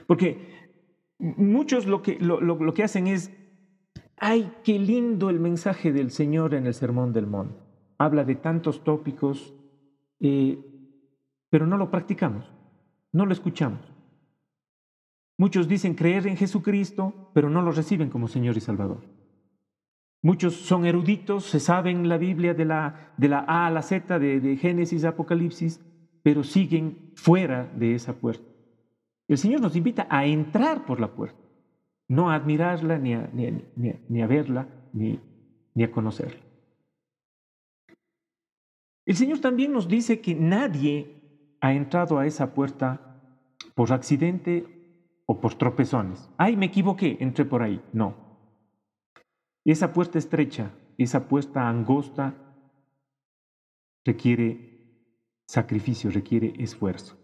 Porque 0.06 0.72
muchos 1.18 1.86
lo 1.86 2.02
que, 2.02 2.18
lo, 2.18 2.74
que 2.74 2.84
hacen 2.84 3.06
es, 3.06 3.30
ay, 4.16 4.52
qué 4.64 4.78
lindo 4.78 5.30
el 5.30 5.40
mensaje 5.40 5.92
del 5.92 6.10
Señor 6.10 6.54
en 6.54 6.66
el 6.66 6.74
Sermón 6.74 7.12
del 7.12 7.26
Monte. 7.26 7.60
Habla 7.98 8.24
de 8.24 8.34
tantos 8.34 8.82
tópicos, 8.82 9.54
eh, 10.20 10.58
pero 11.50 11.66
no 11.66 11.76
lo 11.76 11.90
practicamos, 11.90 12.52
no 13.12 13.26
lo 13.26 13.32
escuchamos. 13.32 13.92
Muchos 15.36 15.68
dicen 15.68 15.94
creer 15.94 16.26
en 16.26 16.36
Jesucristo, 16.36 17.30
pero 17.34 17.50
no 17.50 17.62
lo 17.62 17.72
reciben 17.72 18.10
como 18.10 18.28
Señor 18.28 18.56
y 18.56 18.60
Salvador. 18.60 19.13
Muchos 20.24 20.54
son 20.54 20.86
eruditos, 20.86 21.44
se 21.44 21.60
saben 21.60 22.08
la 22.08 22.16
Biblia 22.16 22.54
de 22.54 22.64
la, 22.64 23.12
de 23.18 23.28
la 23.28 23.40
A 23.40 23.66
a 23.66 23.70
la 23.70 23.82
Z, 23.82 24.18
de, 24.18 24.40
de 24.40 24.56
Génesis, 24.56 25.04
Apocalipsis, 25.04 25.84
pero 26.22 26.42
siguen 26.42 27.12
fuera 27.14 27.70
de 27.76 27.94
esa 27.94 28.14
puerta. 28.14 28.48
El 29.28 29.36
Señor 29.36 29.60
nos 29.60 29.76
invita 29.76 30.06
a 30.08 30.24
entrar 30.24 30.86
por 30.86 30.98
la 30.98 31.08
puerta, 31.14 31.38
no 32.08 32.30
a 32.30 32.36
admirarla, 32.36 32.98
ni 32.98 33.12
a, 33.12 33.28
ni 33.34 34.22
a, 34.22 34.26
verla, 34.26 34.66
ni, 34.94 35.20
ni 35.74 35.84
a 35.84 35.90
conocerla. 35.90 36.40
El 39.04 39.16
Señor 39.16 39.40
también 39.40 39.74
nos 39.74 39.88
dice 39.88 40.22
que 40.22 40.34
nadie 40.34 41.20
ha 41.60 41.74
entrado 41.74 42.18
a 42.18 42.26
esa 42.26 42.54
puerta 42.54 43.20
por 43.74 43.92
accidente 43.92 44.64
o 45.26 45.38
por 45.38 45.54
tropezones. 45.56 46.30
Ay, 46.38 46.56
me 46.56 46.64
equivoqué, 46.64 47.18
entré 47.20 47.44
por 47.44 47.62
ahí. 47.62 47.82
No. 47.92 48.23
Esa 49.64 49.92
puerta 49.92 50.18
estrecha, 50.18 50.72
esa 50.98 51.26
puerta 51.26 51.68
angosta, 51.68 52.34
requiere 54.04 54.74
sacrificio, 55.46 56.10
requiere 56.10 56.52
esfuerzo. 56.58 57.16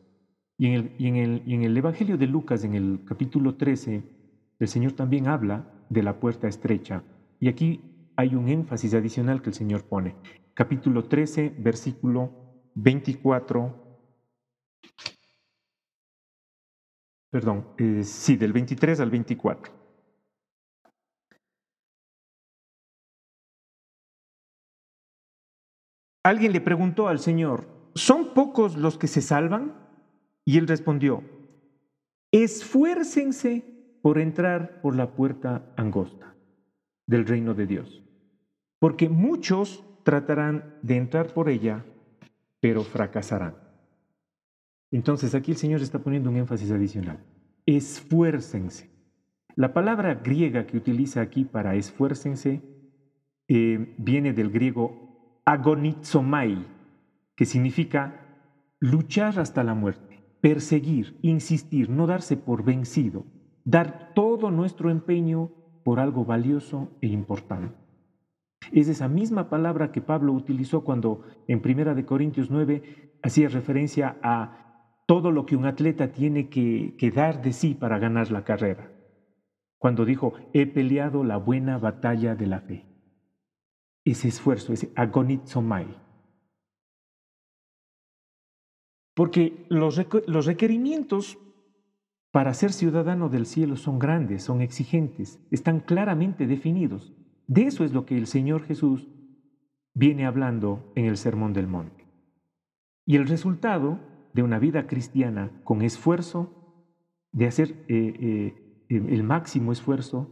Y 0.56 0.66
en, 0.66 0.72
el, 0.72 0.94
y, 0.98 1.06
en 1.08 1.16
el, 1.16 1.42
y 1.46 1.54
en 1.54 1.62
el 1.64 1.76
Evangelio 1.76 2.16
de 2.16 2.26
Lucas, 2.26 2.64
en 2.64 2.74
el 2.74 3.04
capítulo 3.04 3.56
13, 3.56 4.02
el 4.58 4.68
Señor 4.68 4.92
también 4.92 5.26
habla 5.28 5.86
de 5.88 6.02
la 6.02 6.18
puerta 6.18 6.48
estrecha. 6.48 7.02
Y 7.40 7.48
aquí 7.48 8.12
hay 8.16 8.34
un 8.34 8.48
énfasis 8.48 8.94
adicional 8.94 9.42
que 9.42 9.50
el 9.50 9.54
Señor 9.54 9.84
pone. 9.84 10.16
Capítulo 10.54 11.04
13, 11.04 11.54
versículo 11.58 12.70
24. 12.74 13.90
Perdón, 17.30 17.68
eh, 17.78 18.02
sí, 18.04 18.36
del 18.36 18.52
23 18.52 19.00
al 19.00 19.10
24. 19.10 19.79
Alguien 26.22 26.52
le 26.52 26.60
preguntó 26.60 27.08
al 27.08 27.18
Señor, 27.18 27.66
¿son 27.94 28.34
pocos 28.34 28.76
los 28.76 28.98
que 28.98 29.06
se 29.06 29.22
salvan? 29.22 29.74
Y 30.44 30.58
él 30.58 30.68
respondió, 30.68 31.22
esfuércense 32.30 33.64
por 34.02 34.18
entrar 34.18 34.80
por 34.82 34.96
la 34.96 35.12
puerta 35.12 35.72
angosta 35.76 36.34
del 37.06 37.26
reino 37.26 37.54
de 37.54 37.66
Dios, 37.66 38.02
porque 38.78 39.08
muchos 39.08 39.84
tratarán 40.04 40.74
de 40.82 40.96
entrar 40.96 41.32
por 41.32 41.48
ella, 41.48 41.84
pero 42.60 42.82
fracasarán. 42.82 43.54
Entonces 44.90 45.34
aquí 45.34 45.52
el 45.52 45.56
Señor 45.56 45.80
está 45.80 46.00
poniendo 46.00 46.30
un 46.30 46.36
énfasis 46.36 46.70
adicional. 46.70 47.18
Esfuércense. 47.64 48.90
La 49.56 49.72
palabra 49.72 50.14
griega 50.14 50.66
que 50.66 50.76
utiliza 50.76 51.20
aquí 51.20 51.44
para 51.44 51.76
esfuércense 51.76 52.62
eh, 53.48 53.94
viene 53.98 54.32
del 54.32 54.50
griego 54.50 55.09
agonizomai, 55.44 56.66
que 57.36 57.44
significa 57.44 58.26
luchar 58.80 59.38
hasta 59.38 59.64
la 59.64 59.74
muerte, 59.74 60.22
perseguir, 60.40 61.18
insistir, 61.22 61.90
no 61.90 62.06
darse 62.06 62.36
por 62.36 62.64
vencido, 62.64 63.24
dar 63.64 64.12
todo 64.14 64.50
nuestro 64.50 64.90
empeño 64.90 65.50
por 65.84 66.00
algo 66.00 66.24
valioso 66.24 66.96
e 67.00 67.08
importante. 67.08 67.74
Es 68.72 68.88
esa 68.88 69.08
misma 69.08 69.48
palabra 69.48 69.90
que 69.90 70.00
Pablo 70.00 70.32
utilizó 70.32 70.82
cuando 70.84 71.24
en 71.48 71.60
Primera 71.60 71.94
de 71.94 72.04
Corintios 72.04 72.50
9 72.50 73.18
hacía 73.22 73.48
referencia 73.48 74.18
a 74.22 75.02
todo 75.06 75.32
lo 75.32 75.46
que 75.46 75.56
un 75.56 75.66
atleta 75.66 76.12
tiene 76.12 76.48
que, 76.48 76.94
que 76.98 77.10
dar 77.10 77.42
de 77.42 77.52
sí 77.52 77.74
para 77.74 77.98
ganar 77.98 78.30
la 78.30 78.44
carrera. 78.44 78.92
Cuando 79.78 80.04
dijo, 80.04 80.34
he 80.52 80.66
peleado 80.66 81.24
la 81.24 81.38
buena 81.38 81.78
batalla 81.78 82.34
de 82.34 82.46
la 82.46 82.60
fe. 82.60 82.89
Ese 84.10 84.28
esfuerzo, 84.28 84.72
ese 84.72 84.90
agonizomai. 84.96 85.86
Porque 89.20 89.66
los, 89.68 89.96
requerimientos 90.46 91.38
para 92.32 92.54
ser 92.54 92.72
ciudadano 92.72 93.28
del 93.28 93.44
cielo 93.44 93.76
son 93.76 93.98
grandes, 93.98 94.42
son 94.42 94.62
exigentes, 94.62 95.38
están 95.50 95.80
claramente 95.80 96.46
definidos. 96.46 97.12
De 97.46 97.64
eso 97.64 97.84
es 97.84 97.92
lo 97.92 98.06
que 98.06 98.16
el 98.16 98.26
Señor 98.26 98.62
Jesús 98.62 99.08
viene 99.94 100.24
hablando 100.24 100.90
en 100.96 101.04
el 101.04 101.18
Sermón 101.18 101.52
del 101.52 101.66
Monte. 101.66 102.06
Y 103.04 103.16
el 103.16 103.28
resultado 103.28 104.00
de 104.32 104.42
una 104.42 104.58
vida 104.58 104.86
cristiana 104.86 105.50
con 105.64 105.82
esfuerzo, 105.82 106.88
de 107.32 107.46
hacer 107.46 107.84
eh, 107.88 108.54
eh, 108.88 108.88
el 108.88 109.22
máximo 109.22 109.70
esfuerzo 109.70 110.30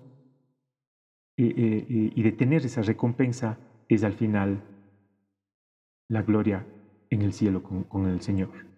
eh, 1.37 2.13
y 2.17 2.23
de 2.23 2.33
tener 2.33 2.65
esa 2.65 2.81
recompensa, 2.81 3.59
es 3.89 4.05
al 4.05 4.15
final 4.15 4.63
la 6.09 6.23
gloria 6.23 6.67
en 7.11 7.23
el 7.23 7.33
cielo 7.33 7.63
con 7.63 8.07
el 8.07 8.21
Señor. 8.21 8.69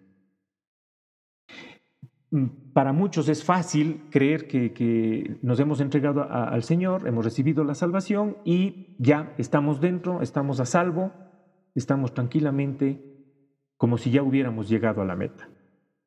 Mm, 2.31 2.71
para 2.73 2.93
muchos 2.93 3.27
es 3.27 3.43
fácil 3.43 4.03
creer 4.09 4.47
que, 4.47 5.37
nos 5.41 5.59
hemos 5.59 5.81
entregado 5.81 6.23
al 6.23 6.63
Señor, 6.63 7.07
hemos 7.07 7.25
recibido 7.25 7.63
la 7.65 7.75
salvación 7.75 8.37
y 8.45 8.95
ya 8.99 9.35
estamos 9.37 9.81
dentro, 9.81 10.21
estamos 10.21 10.61
a 10.61 10.65
salvo, 10.65 11.11
estamos 11.75 12.13
tranquilamente 12.13 13.03
como 13.77 13.97
si 13.97 14.11
ya 14.11 14.23
hubiéramos 14.23 14.69
llegado 14.69 15.01
a 15.01 15.05
la 15.05 15.15
meta. 15.15 15.49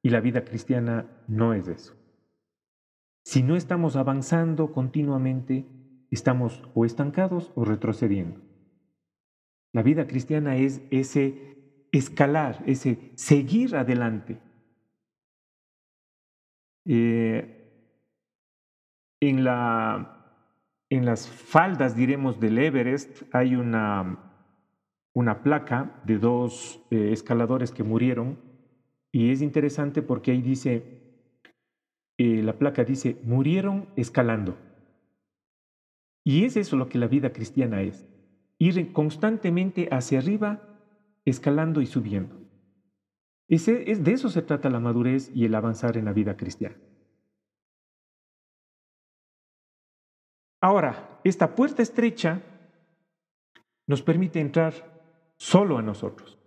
Y 0.02 0.10
la 0.10 0.20
vida 0.20 0.44
cristiana 0.44 1.06
no 1.28 1.54
es 1.54 1.68
eso. 1.68 1.94
Si 3.24 3.42
no 3.42 3.56
estamos 3.56 3.96
avanzando 3.96 4.72
continuamente, 4.72 5.66
estamos 6.10 6.62
o 6.74 6.84
estancados 6.84 7.52
o 7.54 7.64
retrocediendo. 7.64 8.40
La 9.74 9.82
vida 9.82 10.06
cristiana 10.06 10.56
es 10.56 10.80
ese 10.92 11.56
escalar, 11.90 12.62
ese 12.64 13.10
seguir 13.16 13.74
adelante. 13.74 14.38
Eh, 16.84 17.72
en, 19.20 19.42
la, 19.42 20.46
en 20.90 21.04
las 21.04 21.28
faldas, 21.28 21.96
diremos, 21.96 22.38
del 22.38 22.58
Everest 22.58 23.22
hay 23.34 23.56
una, 23.56 24.32
una 25.12 25.42
placa 25.42 26.00
de 26.04 26.18
dos 26.18 26.80
eh, 26.92 27.10
escaladores 27.12 27.72
que 27.72 27.82
murieron. 27.82 28.38
Y 29.10 29.32
es 29.32 29.42
interesante 29.42 30.02
porque 30.02 30.30
ahí 30.30 30.40
dice, 30.40 30.84
eh, 32.16 32.44
la 32.44 32.58
placa 32.58 32.84
dice, 32.84 33.20
murieron 33.24 33.88
escalando. 33.96 34.56
Y 36.22 36.44
es 36.44 36.56
eso 36.56 36.76
lo 36.76 36.88
que 36.88 36.98
la 36.98 37.08
vida 37.08 37.32
cristiana 37.32 37.82
es, 37.82 38.06
ir 38.58 38.92
constantemente 38.92 39.88
hacia 39.90 40.18
arriba, 40.18 40.62
escalando 41.24 41.80
y 41.80 41.86
subiendo. 41.86 42.36
Ese, 43.48 43.90
es, 43.90 44.02
de 44.02 44.12
eso 44.12 44.28
se 44.28 44.42
trata 44.42 44.70
la 44.70 44.80
madurez 44.80 45.30
y 45.34 45.44
el 45.44 45.54
avanzar 45.54 45.96
en 45.96 46.06
la 46.06 46.12
vida 46.12 46.36
cristiana. 46.36 46.76
Ahora, 50.60 51.20
esta 51.24 51.54
puerta 51.54 51.82
estrecha 51.82 52.42
nos 53.86 54.00
permite 54.00 54.40
entrar 54.40 54.72
solo 55.36 55.76
a 55.76 55.82
nosotros. 55.82 56.38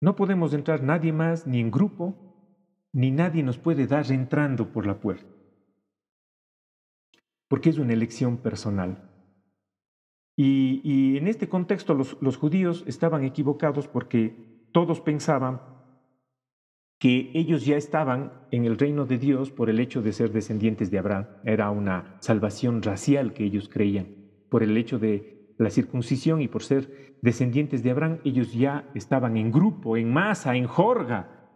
No 0.00 0.16
podemos 0.16 0.54
entrar 0.54 0.82
nadie 0.82 1.12
más, 1.12 1.46
ni 1.46 1.60
en 1.60 1.70
grupo, 1.70 2.14
ni 2.92 3.10
nadie 3.10 3.42
nos 3.42 3.58
puede 3.58 3.86
dar 3.86 4.10
entrando 4.10 4.72
por 4.72 4.86
la 4.86 5.00
puerta. 5.00 5.30
Porque 7.48 7.70
es 7.70 7.78
una 7.78 7.92
elección 7.92 8.38
personal. 8.38 9.07
Y, 10.40 11.16
en 11.16 11.26
este 11.26 11.48
contexto 11.48 11.94
los, 11.94 12.36
judíos 12.36 12.84
estaban 12.86 13.24
equivocados 13.24 13.88
porque 13.88 14.68
todos 14.70 15.00
pensaban 15.00 15.60
que 17.00 17.32
ellos 17.34 17.66
ya 17.66 17.76
estaban 17.76 18.32
en 18.52 18.64
el 18.64 18.78
reino 18.78 19.04
de 19.04 19.18
Dios 19.18 19.50
por 19.50 19.68
el 19.68 19.80
hecho 19.80 20.00
de 20.00 20.12
ser 20.12 20.30
descendientes 20.30 20.92
de 20.92 20.98
Abraham. 21.00 21.26
Era 21.42 21.70
una 21.70 22.18
salvación 22.20 22.82
racial 22.82 23.32
que 23.32 23.42
ellos 23.42 23.68
creían. 23.68 24.14
Por 24.48 24.62
el 24.62 24.76
hecho 24.76 25.00
de 25.00 25.54
la 25.58 25.70
circuncisión 25.70 26.40
y 26.40 26.46
por 26.46 26.62
ser 26.62 27.16
descendientes 27.20 27.82
de 27.82 27.90
Abraham, 27.90 28.18
ellos 28.22 28.52
ya 28.52 28.88
estaban 28.94 29.36
en 29.36 29.50
grupo, 29.50 29.96
en 29.96 30.12
masa, 30.12 30.54
en 30.54 30.68
jorga, 30.68 31.50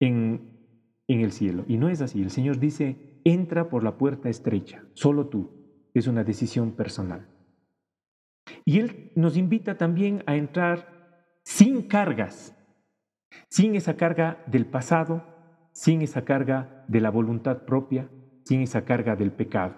en, 0.00 0.58
en 1.06 1.20
el 1.20 1.30
cielo. 1.30 1.64
Y 1.68 1.76
no 1.76 1.88
es 1.88 2.02
así. 2.02 2.20
El 2.20 2.30
Señor 2.30 2.58
dice, 2.58 3.20
entra 3.22 3.68
por 3.68 3.84
la 3.84 3.96
puerta 3.96 4.28
estrecha, 4.28 4.82
solo 4.94 5.28
tú. 5.28 5.52
Es 5.94 6.08
una 6.08 6.24
decisión 6.24 6.72
personal. 6.72 7.28
Y 8.64 8.80
Él 8.80 9.12
nos 9.16 9.36
invita 9.36 9.76
también 9.76 10.22
a 10.26 10.36
entrar 10.36 10.86
sin 11.44 11.82
cargas 11.82 12.54
sin 13.48 13.74
esa 13.74 13.96
carga 13.96 14.42
del 14.46 14.66
pasado, 14.66 15.24
sin 15.72 16.02
esa 16.02 16.24
carga 16.24 16.84
de 16.88 17.00
la 17.00 17.10
voluntad 17.10 17.64
propia, 17.64 18.08
sin 18.44 18.62
esa 18.62 18.84
carga 18.84 19.16
del 19.16 19.32
pecado. 19.32 19.74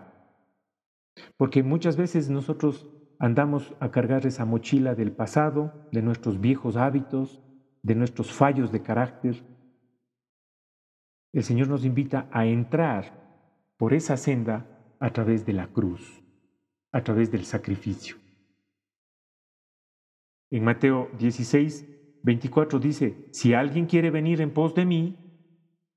Porque 1.36 1.62
muchas 1.62 1.96
veces 1.96 2.30
nosotros 2.30 2.88
andamos 3.18 3.74
a 3.80 3.90
cargar 3.90 4.26
esa 4.26 4.44
mochila 4.44 4.94
del 4.94 5.12
pasado, 5.12 5.88
de 5.92 6.02
nuestros 6.02 6.40
viejos 6.40 6.76
hábitos, 6.76 7.42
de 7.82 7.94
nuestros 7.94 8.32
fallos 8.32 8.72
de 8.72 8.82
carácter. 8.82 9.42
El 11.32 11.42
Señor 11.42 11.68
nos 11.68 11.84
invita 11.84 12.28
a 12.30 12.46
entrar 12.46 13.20
por 13.76 13.94
esa 13.94 14.16
senda 14.16 14.66
a 15.00 15.10
través 15.10 15.44
de 15.46 15.52
la 15.52 15.66
cruz, 15.68 16.22
a 16.92 17.02
través 17.02 17.30
del 17.30 17.44
sacrificio. 17.44 18.21
En 20.52 20.64
Mateo 20.64 21.08
16, 21.18 21.86
24 22.22 22.78
dice, 22.78 23.16
si 23.32 23.54
alguien 23.54 23.86
quiere 23.86 24.10
venir 24.10 24.42
en 24.42 24.50
pos 24.50 24.74
de 24.74 24.84
mí, 24.84 25.16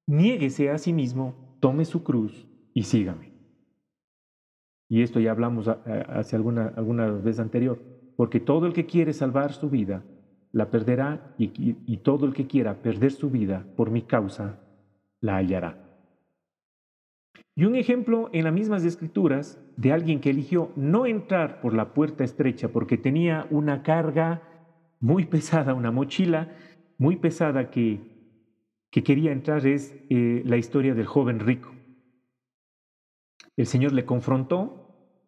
niéguese 0.07 0.69
a 0.69 0.77
sí 0.77 0.93
mismo, 0.93 1.35
tome 1.59 1.83
su 1.83 2.03
cruz 2.03 2.47
y 2.73 2.83
sígame. 2.83 3.33
Y 4.87 5.01
esto 5.01 5.19
ya 5.19 5.31
hablamos 5.31 5.67
hace 5.67 6.37
alguna, 6.37 6.71
alguna 6.77 7.11
vez 7.11 7.37
anterior, 7.39 7.83
porque 8.15 8.39
todo 8.39 8.65
el 8.65 8.71
que 8.71 8.85
quiere 8.85 9.11
salvar 9.11 9.51
su 9.51 9.69
vida, 9.69 10.05
la 10.53 10.71
perderá 10.71 11.35
y, 11.37 11.51
y 11.85 11.97
todo 11.97 12.25
el 12.25 12.33
que 12.33 12.47
quiera 12.47 12.81
perder 12.81 13.11
su 13.11 13.29
vida 13.29 13.67
por 13.75 13.91
mi 13.91 14.03
causa, 14.03 14.57
la 15.19 15.35
hallará. 15.35 15.84
Y 17.55 17.63
un 17.63 17.75
ejemplo 17.75 18.29
en 18.33 18.43
las 18.43 18.53
mismas 18.53 18.83
escrituras 18.83 19.57
de 19.77 19.93
alguien 19.93 20.19
que 20.19 20.29
eligió 20.29 20.71
no 20.75 21.05
entrar 21.05 21.61
por 21.61 21.73
la 21.73 21.93
puerta 21.93 22.25
estrecha 22.25 22.67
porque 22.67 22.97
tenía 22.97 23.47
una 23.49 23.81
carga 23.81 24.41
muy 24.99 25.25
pesada, 25.25 25.73
una 25.73 25.91
mochila 25.91 26.53
muy 26.97 27.15
pesada 27.15 27.71
que, 27.71 28.01
que 28.91 29.03
quería 29.03 29.31
entrar 29.31 29.65
es 29.65 29.95
eh, 30.09 30.41
la 30.45 30.57
historia 30.57 30.93
del 30.93 31.05
joven 31.05 31.39
rico. 31.39 31.73
El 33.55 33.67
Señor 33.67 33.93
le 33.93 34.05
confrontó, 34.05 35.21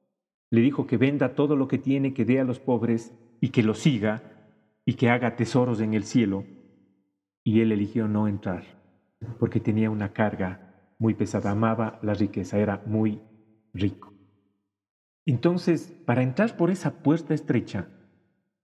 le 0.51 0.59
dijo 0.59 0.85
que 0.85 0.97
venda 0.97 1.33
todo 1.33 1.55
lo 1.55 1.69
que 1.69 1.77
tiene, 1.77 2.13
que 2.13 2.25
dé 2.25 2.41
a 2.41 2.43
los 2.43 2.59
pobres 2.59 3.17
y 3.39 3.49
que 3.49 3.63
lo 3.63 3.73
siga 3.73 4.21
y 4.85 4.95
que 4.95 5.09
haga 5.09 5.37
tesoros 5.37 5.79
en 5.79 5.93
el 5.93 6.03
cielo. 6.03 6.43
Y 7.45 7.61
él 7.61 7.71
eligió 7.71 8.09
no 8.09 8.27
entrar 8.27 8.65
porque 9.39 9.61
tenía 9.61 9.89
una 9.89 10.11
carga 10.11 10.66
muy 10.99 11.13
pesada, 11.13 11.51
amaba 11.51 11.99
la 12.01 12.13
riqueza, 12.13 12.57
era 12.57 12.81
muy 12.85 13.21
rico. 13.73 14.13
Entonces, 15.25 15.93
para 16.05 16.23
entrar 16.23 16.55
por 16.55 16.71
esa 16.71 17.03
puerta 17.03 17.33
estrecha, 17.33 17.89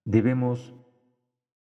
debemos 0.05 0.73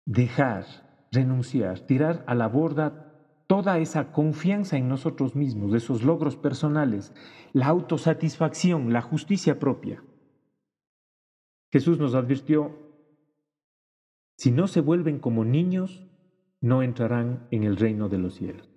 dejar, 0.04 0.66
renunciar, 1.10 1.80
tirar 1.80 2.24
a 2.26 2.34
la 2.34 2.48
borda 2.48 3.04
toda 3.46 3.78
esa 3.78 4.12
confianza 4.12 4.76
en 4.76 4.88
nosotros 4.88 5.36
mismos, 5.36 5.72
de 5.72 5.78
esos 5.78 6.02
logros 6.02 6.36
personales, 6.36 7.14
la 7.52 7.66
autosatisfacción, 7.66 8.92
la 8.92 9.02
justicia 9.02 9.58
propia. 9.58 10.02
Jesús 11.72 11.98
nos 11.98 12.14
advirtió, 12.14 12.78
si 14.36 14.50
no 14.50 14.66
se 14.66 14.80
vuelven 14.80 15.18
como 15.18 15.44
niños, 15.44 16.06
no 16.60 16.82
entrarán 16.82 17.46
en 17.50 17.64
el 17.64 17.76
reino 17.76 18.08
de 18.08 18.18
los 18.18 18.34
cielos. 18.34 18.73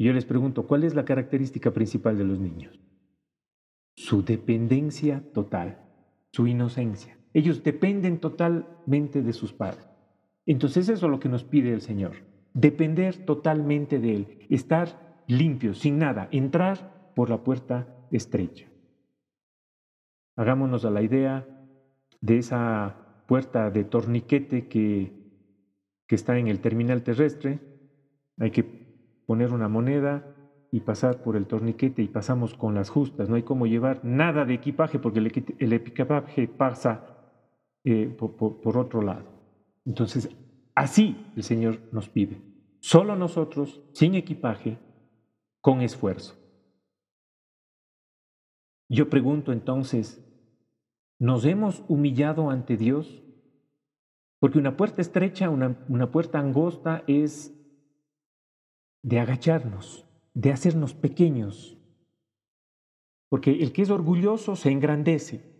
Y 0.00 0.04
yo 0.04 0.14
les 0.14 0.24
pregunto, 0.24 0.66
¿cuál 0.66 0.84
es 0.84 0.94
la 0.94 1.04
característica 1.04 1.72
principal 1.72 2.16
de 2.16 2.24
los 2.24 2.38
niños? 2.38 2.80
Su 3.94 4.24
dependencia 4.24 5.22
total, 5.34 5.78
su 6.32 6.46
inocencia. 6.46 7.18
Ellos 7.34 7.62
dependen 7.62 8.18
totalmente 8.18 9.20
de 9.20 9.34
sus 9.34 9.52
padres. 9.52 9.86
Entonces 10.46 10.88
eso 10.88 11.04
es 11.04 11.10
lo 11.10 11.20
que 11.20 11.28
nos 11.28 11.44
pide 11.44 11.74
el 11.74 11.82
Señor. 11.82 12.12
Depender 12.54 13.26
totalmente 13.26 13.98
de 13.98 14.16
Él. 14.16 14.46
Estar 14.48 15.22
limpios, 15.26 15.80
sin 15.80 15.98
nada. 15.98 16.30
Entrar 16.32 17.12
por 17.14 17.28
la 17.28 17.44
puerta 17.44 17.86
estrecha. 18.10 18.70
Hagámonos 20.34 20.86
a 20.86 20.90
la 20.90 21.02
idea 21.02 21.46
de 22.22 22.38
esa 22.38 23.24
puerta 23.28 23.70
de 23.70 23.84
torniquete 23.84 24.66
que, 24.66 25.12
que 26.06 26.14
está 26.14 26.38
en 26.38 26.48
el 26.48 26.60
terminal 26.60 27.02
terrestre. 27.02 27.58
Hay 28.38 28.50
que 28.50 28.79
poner 29.30 29.52
una 29.52 29.68
moneda 29.68 30.34
y 30.72 30.80
pasar 30.80 31.22
por 31.22 31.36
el 31.36 31.46
torniquete 31.46 32.02
y 32.02 32.08
pasamos 32.08 32.54
con 32.54 32.74
las 32.74 32.90
justas. 32.90 33.28
No 33.28 33.36
hay 33.36 33.44
como 33.44 33.68
llevar 33.68 34.04
nada 34.04 34.44
de 34.44 34.54
equipaje 34.54 34.98
porque 34.98 35.20
el 35.20 35.72
equipaje 35.72 36.48
pasa 36.48 37.16
eh, 37.84 38.06
por, 38.08 38.76
otro 38.76 39.02
lado. 39.02 39.28
Entonces, 39.86 40.28
así 40.74 41.32
el 41.36 41.44
Señor 41.44 41.78
nos 41.92 42.08
pide. 42.08 42.42
Solo 42.80 43.14
nosotros, 43.14 43.80
sin 43.92 44.16
equipaje, 44.16 44.78
con 45.60 45.80
esfuerzo. 45.80 46.34
Yo 48.88 49.08
pregunto 49.10 49.52
entonces, 49.52 50.28
¿nos 51.20 51.44
hemos 51.44 51.84
humillado 51.86 52.50
ante 52.50 52.76
Dios? 52.76 53.22
Porque 54.40 54.58
una 54.58 54.76
puerta 54.76 55.00
estrecha, 55.00 55.50
una, 55.50 55.86
una, 55.88 56.10
puerta 56.10 56.40
angosta 56.40 57.04
es 57.06 57.56
de 59.02 59.20
agacharnos, 59.20 60.06
de 60.34 60.52
hacernos 60.52 60.94
pequeños. 60.94 61.76
Porque 63.28 63.52
el 63.52 63.72
que 63.72 63.82
es 63.82 63.90
orgulloso 63.90 64.56
se 64.56 64.70
engrandece. 64.70 65.50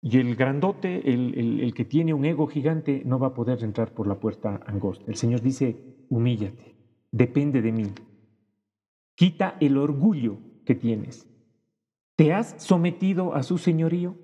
Y 0.00 0.18
el 0.18 0.34
grandote, 0.34 1.12
el, 1.12 1.72
que 1.74 1.84
tiene 1.84 2.12
un 2.12 2.24
ego 2.24 2.48
gigante, 2.48 3.02
no 3.04 3.20
va 3.20 3.28
a 3.28 3.34
poder 3.34 3.62
entrar 3.62 3.94
por 3.94 4.08
la 4.08 4.18
puerta 4.18 4.60
angosta. 4.66 5.04
El 5.06 5.16
Señor 5.16 5.42
dice, 5.42 5.76
humíllate, 6.08 6.74
depende 7.12 7.62
de 7.62 7.70
mí. 7.70 7.92
Quita 9.14 9.56
el 9.60 9.76
orgullo 9.76 10.38
que 10.64 10.74
tienes. 10.74 11.28
¿Te 12.16 12.32
has 12.32 12.60
sometido 12.60 13.34
a 13.34 13.44
su 13.44 13.58
señorío? 13.58 14.16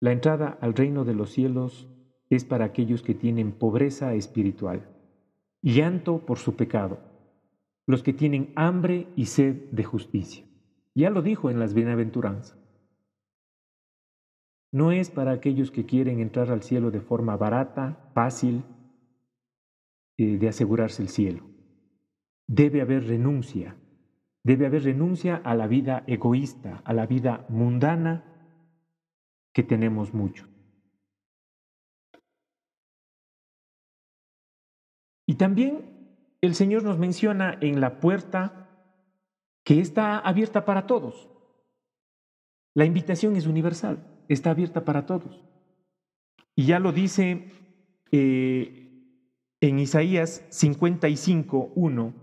La 0.00 0.10
entrada 0.10 0.58
al 0.60 0.74
reino 0.74 1.04
de 1.04 1.14
los 1.14 1.30
cielos 1.30 1.88
es 2.34 2.44
para 2.44 2.64
aquellos 2.64 3.02
que 3.02 3.14
tienen 3.14 3.52
pobreza 3.52 4.14
espiritual, 4.14 4.88
llanto 5.62 6.18
por 6.18 6.38
su 6.38 6.56
pecado, 6.56 6.98
los 7.86 8.02
que 8.02 8.12
tienen 8.12 8.52
hambre 8.56 9.08
y 9.16 9.26
sed 9.26 9.70
de 9.70 9.84
justicia. 9.84 10.44
Ya 10.94 11.10
lo 11.10 11.22
dijo 11.22 11.50
en 11.50 11.58
las 11.58 11.74
bienaventuranzas. 11.74 12.58
No 14.72 14.90
es 14.90 15.10
para 15.10 15.32
aquellos 15.32 15.70
que 15.70 15.86
quieren 15.86 16.20
entrar 16.20 16.50
al 16.50 16.62
cielo 16.62 16.90
de 16.90 17.00
forma 17.00 17.36
barata, 17.36 18.10
fácil, 18.14 18.64
eh, 20.16 20.38
de 20.38 20.48
asegurarse 20.48 21.02
el 21.02 21.08
cielo. 21.08 21.44
Debe 22.46 22.80
haber 22.80 23.06
renuncia. 23.06 23.76
Debe 24.42 24.66
haber 24.66 24.84
renuncia 24.84 25.36
a 25.36 25.54
la 25.54 25.66
vida 25.66 26.04
egoísta, 26.06 26.82
a 26.84 26.92
la 26.92 27.06
vida 27.06 27.46
mundana 27.48 28.24
que 29.52 29.62
tenemos 29.62 30.12
mucho. 30.12 30.46
Y 35.26 35.34
también 35.34 35.94
el 36.40 36.54
Señor 36.54 36.82
nos 36.82 36.98
menciona 36.98 37.56
en 37.60 37.80
la 37.80 38.00
puerta 38.00 38.68
que 39.64 39.80
está 39.80 40.18
abierta 40.18 40.64
para 40.64 40.86
todos. 40.86 41.28
La 42.74 42.84
invitación 42.84 43.36
es 43.36 43.46
universal, 43.46 44.04
está 44.28 44.50
abierta 44.50 44.84
para 44.84 45.06
todos. 45.06 45.42
Y 46.54 46.66
ya 46.66 46.78
lo 46.78 46.92
dice 46.92 47.48
eh, 48.12 48.84
en 49.60 49.78
Isaías 49.78 50.44
55, 50.50 51.72
1, 51.74 52.14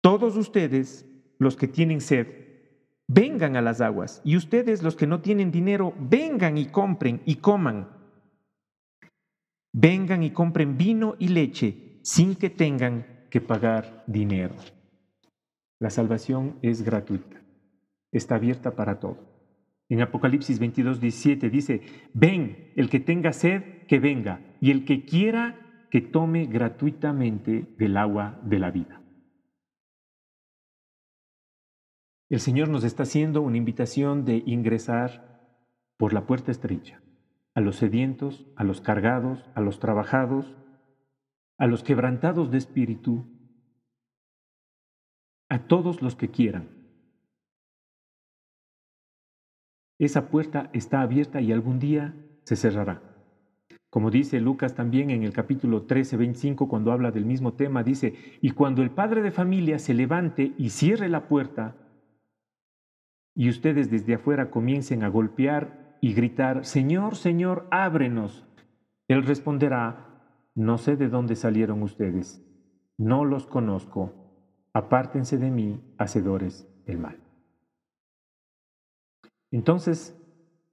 todos 0.00 0.36
ustedes, 0.36 1.06
los 1.38 1.56
que 1.56 1.68
tienen 1.68 2.00
sed, 2.00 2.26
vengan 3.06 3.56
a 3.56 3.62
las 3.62 3.80
aguas, 3.80 4.22
y 4.24 4.36
ustedes, 4.36 4.82
los 4.82 4.96
que 4.96 5.06
no 5.06 5.20
tienen 5.20 5.50
dinero, 5.52 5.94
vengan 5.98 6.56
y 6.56 6.66
compren 6.66 7.20
y 7.26 7.36
coman. 7.36 8.01
Vengan 9.72 10.22
y 10.22 10.30
compren 10.30 10.76
vino 10.76 11.16
y 11.18 11.28
leche 11.28 12.00
sin 12.02 12.34
que 12.34 12.50
tengan 12.50 13.26
que 13.30 13.40
pagar 13.40 14.04
dinero. 14.06 14.54
La 15.80 15.90
salvación 15.90 16.58
es 16.62 16.82
gratuita, 16.82 17.42
está 18.12 18.36
abierta 18.36 18.76
para 18.76 19.00
todo. 19.00 19.32
En 19.88 20.00
Apocalipsis 20.00 20.58
22, 20.58 21.00
17 21.00 21.50
dice, 21.50 21.82
ven, 22.14 22.72
el 22.76 22.88
que 22.88 23.00
tenga 23.00 23.32
sed, 23.32 23.86
que 23.86 23.98
venga, 23.98 24.40
y 24.60 24.70
el 24.70 24.84
que 24.84 25.04
quiera, 25.04 25.86
que 25.90 26.00
tome 26.00 26.46
gratuitamente 26.46 27.74
del 27.78 27.96
agua 27.96 28.40
de 28.44 28.58
la 28.58 28.70
vida. 28.70 29.02
El 32.30 32.40
Señor 32.40 32.70
nos 32.70 32.84
está 32.84 33.02
haciendo 33.02 33.42
una 33.42 33.58
invitación 33.58 34.24
de 34.24 34.42
ingresar 34.46 35.42
por 35.98 36.14
la 36.14 36.26
puerta 36.26 36.50
estrecha, 36.50 37.01
a 37.54 37.60
los 37.60 37.76
sedientos, 37.76 38.46
a 38.56 38.64
los 38.64 38.80
cargados, 38.80 39.50
a 39.54 39.60
los 39.60 39.78
trabajados, 39.78 40.54
a 41.58 41.66
los 41.66 41.82
quebrantados 41.82 42.50
de 42.50 42.58
espíritu, 42.58 43.26
a 45.48 45.66
todos 45.66 46.02
los 46.02 46.16
que 46.16 46.30
quieran. 46.30 46.82
esa 50.04 50.28
puerta 50.28 50.68
está 50.72 51.00
abierta 51.00 51.40
y 51.40 51.52
algún 51.52 51.78
día 51.78 52.14
se 52.44 52.56
cerrará. 52.56 53.02
Como 53.88 54.10
dice 54.10 54.40
Lucas 54.40 54.74
también 54.74 55.10
en 55.10 55.22
el 55.22 55.32
capítulo 55.32 55.82
13, 55.82 56.16
25, 56.16 56.68
cuando 56.68 56.92
habla 56.92 57.12
del 57.12 57.24
mismo 57.24 57.52
tema, 57.52 57.82
dice, 57.82 58.14
y 58.40 58.50
cuando 58.50 58.82
el 58.82 58.90
padre 58.90 59.22
de 59.22 59.30
familia 59.30 59.78
se 59.78 59.94
levante 59.94 60.54
y 60.56 60.70
cierre 60.70 61.08
la 61.08 61.28
puerta, 61.28 61.76
y 63.34 63.48
ustedes 63.48 63.90
desde 63.90 64.14
afuera 64.14 64.50
comiencen 64.50 65.04
a 65.04 65.08
golpear 65.08 65.81
y 66.02 66.14
gritar, 66.14 66.64
Señor, 66.66 67.16
Señor, 67.16 67.68
ábrenos, 67.70 68.44
él 69.08 69.24
responderá, 69.24 70.50
no 70.54 70.76
sé 70.76 70.96
de 70.96 71.08
dónde 71.08 71.36
salieron 71.36 71.82
ustedes, 71.82 72.44
no 72.98 73.24
los 73.24 73.46
conozco, 73.46 74.12
apártense 74.74 75.38
de 75.38 75.50
mí, 75.50 75.80
hacedores 75.98 76.68
del 76.86 76.98
mal. 76.98 77.20
Entonces, 79.52 80.18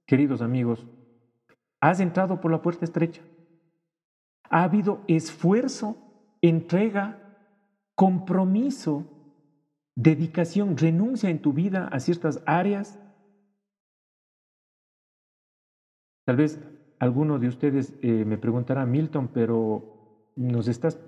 queridos 0.06 0.42
amigos, 0.42 0.86
has 1.80 2.00
entrado 2.00 2.40
por 2.40 2.50
la 2.50 2.60
puerta 2.60 2.84
estrecha. 2.84 3.22
Ha 4.50 4.64
habido 4.64 5.04
esfuerzo, 5.06 5.96
entrega, 6.42 7.18
compromiso, 7.94 9.06
dedicación, 9.94 10.76
renuncia 10.76 11.30
en 11.30 11.40
tu 11.40 11.52
vida 11.52 11.88
a 11.92 12.00
ciertas 12.00 12.42
áreas. 12.46 12.98
Tal 16.30 16.36
vez 16.36 16.60
alguno 17.00 17.40
de 17.40 17.48
ustedes 17.48 17.92
eh, 18.02 18.24
me 18.24 18.38
preguntará, 18.38 18.86
Milton, 18.86 19.30
pero 19.34 20.30
nos 20.36 20.68
estás 20.68 21.00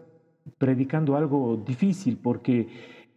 predicando 0.59 1.15
algo 1.15 1.63
difícil 1.65 2.19
porque 2.19 2.67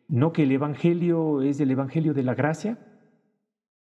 no 0.08 0.32
que 0.32 0.44
el 0.44 0.52
Evangelio 0.52 1.42
es 1.42 1.60
el 1.60 1.72
Evangelio 1.72 2.14
de 2.14 2.22
la 2.22 2.36
gracia. 2.36 2.78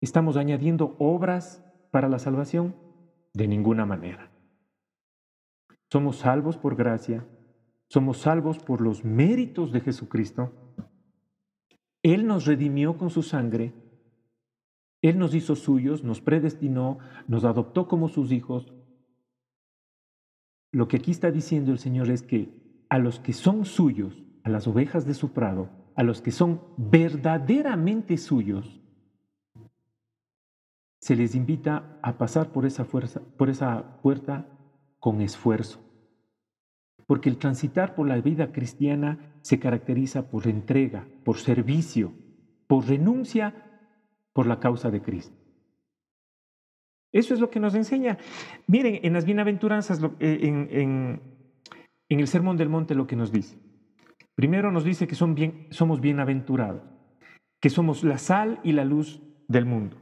¿Estamos 0.02 0.38
añadiendo 0.38 0.96
obras 0.98 1.64
para 1.92 2.10
la 2.10 2.18
salvación? 2.18 2.74
De 3.36 3.48
ninguna 3.48 3.86
manera. 3.86 4.32
Somos 5.92 6.16
salvos 6.16 6.58
por 6.58 6.76
gracia, 6.76 7.28
somos 7.90 8.18
salvos 8.18 8.58
por 8.58 8.82
los 8.82 9.06
méritos 9.06 9.72
de 9.72 9.82
Jesucristo. 9.82 10.52
Él 12.02 12.26
nos 12.26 12.48
redimió 12.48 12.98
con 12.98 13.12
su 13.12 13.22
sangre, 13.22 13.72
Él 15.02 15.18
nos 15.18 15.34
hizo 15.34 15.56
suyos, 15.56 16.04
nos 16.04 16.22
predestinó, 16.22 17.00
nos 17.28 17.46
adoptó 17.46 17.88
como 17.88 18.10
sus 18.10 18.32
hijos. 18.32 18.74
Lo 20.72 20.88
que 20.88 20.98
aquí 20.98 21.12
está 21.12 21.32
diciendo 21.32 21.72
el 21.72 21.80
Señor 21.80 22.10
es 22.10 22.22
que 22.22 22.50
a 22.90 23.00
los 23.00 23.20
que 23.20 23.34
son 23.34 23.66
suyos, 23.66 24.24
a 24.44 24.50
las 24.50 24.68
ovejas 24.68 25.06
de 25.06 25.14
su 25.14 25.32
prado, 25.32 25.70
a 25.96 26.04
los 26.04 26.22
que 26.22 26.32
son 26.32 26.62
verdaderamente 26.78 28.18
suyos, 28.18 28.82
se 31.00 31.16
les 31.16 31.34
invita 31.34 31.98
a 32.02 32.18
pasar 32.18 32.52
por 32.52 32.66
esa, 32.66 32.84
fuerza, 32.84 33.22
por 33.38 33.50
esa 33.50 34.02
puerta 34.02 34.48
con 35.00 35.22
esfuerzo. 35.22 35.80
Porque 37.08 37.30
el 37.30 37.38
transitar 37.38 37.96
por 37.96 38.08
la 38.08 38.20
vida 38.20 38.52
cristiana 38.52 39.34
se 39.42 39.60
caracteriza 39.60 40.30
por 40.30 40.46
entrega, 40.48 41.08
por 41.24 41.38
servicio, 41.38 42.14
por 42.68 42.86
renuncia 42.86 43.69
por 44.34 44.48
la 44.48 44.60
causa 44.60 44.90
de 44.90 45.02
Cristo. 45.02 45.36
Eso 47.12 47.34
es 47.34 47.40
lo 47.40 47.50
que 47.50 47.60
nos 47.60 47.76
enseña. 47.76 48.18
Miren, 48.68 49.00
en 49.04 49.14
las 49.14 49.26
bienaventuranzas, 49.26 50.02
eh, 50.20 50.40
en, 50.42 51.22
el 52.10 52.28
Sermón 52.28 52.58
del 52.58 52.70
Monte 52.70 52.96
lo 52.96 53.08
que 53.08 53.16
nos 53.16 53.32
dice. 53.32 53.58
Primero 54.36 54.72
nos 54.72 54.84
dice 54.84 55.08
que 55.08 55.16
somos 55.16 56.02
bienaventurados, 56.02 56.84
que 57.60 57.70
somos 57.70 58.04
la 58.04 58.18
sal 58.18 58.60
y 58.64 58.72
la 58.72 58.86
luz 58.86 59.22
del 59.48 59.66
mundo. 59.66 59.98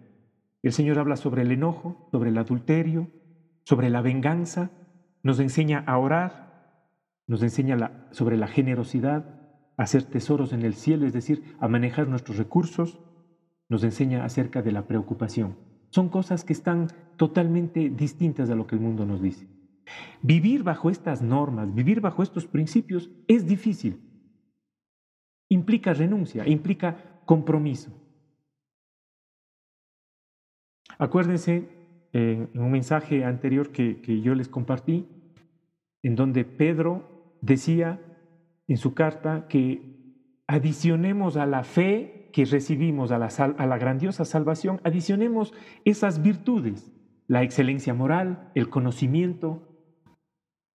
El 0.61 0.73
Señor 0.73 0.99
habla 0.99 1.15
sobre 1.15 1.43
el 1.43 1.51
enojo, 1.51 2.09
sobre 2.11 2.29
el 2.29 2.37
adulterio, 2.37 3.09
sobre 3.63 3.89
la 3.89 4.01
venganza, 4.01 4.71
nos 5.23 5.39
enseña 5.39 5.83
a 5.87 5.97
orar, 5.97 6.47
nos 7.25 7.41
enseña 7.41 8.07
sobre 8.11 8.37
la 8.37 8.47
generosidad, 8.47 9.41
a 9.77 9.83
hacer 9.83 10.03
tesoros 10.03 10.53
en 10.53 10.63
el 10.63 10.73
cielo, 10.73 11.05
es 11.05 11.13
decir, 11.13 11.55
a 11.59 11.67
manejar 11.67 12.07
nuestros 12.07 12.37
recursos, 12.37 12.99
nos 13.69 13.83
enseña 13.83 14.23
acerca 14.23 14.61
de 14.61 14.71
la 14.71 14.87
preocupación. 14.87 15.55
Son 15.89 16.09
cosas 16.09 16.43
que 16.43 16.53
están 16.53 16.87
totalmente 17.17 17.89
distintas 17.89 18.49
a 18.49 18.55
lo 18.55 18.67
que 18.67 18.75
el 18.75 18.81
mundo 18.81 19.05
nos 19.05 19.21
dice. 19.21 19.47
Vivir 20.21 20.63
bajo 20.63 20.89
estas 20.89 21.21
normas, 21.21 21.73
vivir 21.73 22.01
bajo 22.01 22.23
estos 22.23 22.45
principios 22.45 23.09
es 23.27 23.47
difícil. 23.47 24.01
Implica 25.49 25.93
renuncia, 25.93 26.47
implica 26.47 27.21
compromiso. 27.25 27.91
Acuérdense 30.97 31.69
en 32.13 32.49
un 32.55 32.71
mensaje 32.71 33.23
anterior 33.23 33.71
que, 33.71 34.21
yo 34.21 34.33
les 34.33 34.47
compartí, 34.47 35.07
en 36.01 36.15
donde 36.15 36.43
Pedro 36.43 37.37
decía 37.41 38.01
en 38.67 38.77
su 38.77 38.93
carta 38.93 39.47
que 39.47 39.81
adicionemos 40.47 41.37
a 41.37 41.45
la 41.45 41.63
fe 41.63 42.16
que 42.37 42.45
recibimos, 42.45 43.09
a 43.09 43.17
la, 43.17 43.29
a 43.57 43.65
la 43.65 43.79
grandiosa 43.79 44.23
salvación, 44.23 44.79
adicionemos 44.83 45.55
esas 45.85 46.21
virtudes, 46.21 46.93
la 47.25 47.41
excelencia 47.41 47.95
moral, 47.95 48.51
el 48.53 48.69
conocimiento, 48.69 49.63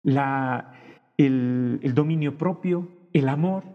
la, 0.01 0.71
el, 1.17 1.81
el 1.83 1.93
dominio 1.93 2.37
propio, 2.37 2.87
el 3.11 3.27
amor. 3.27 3.65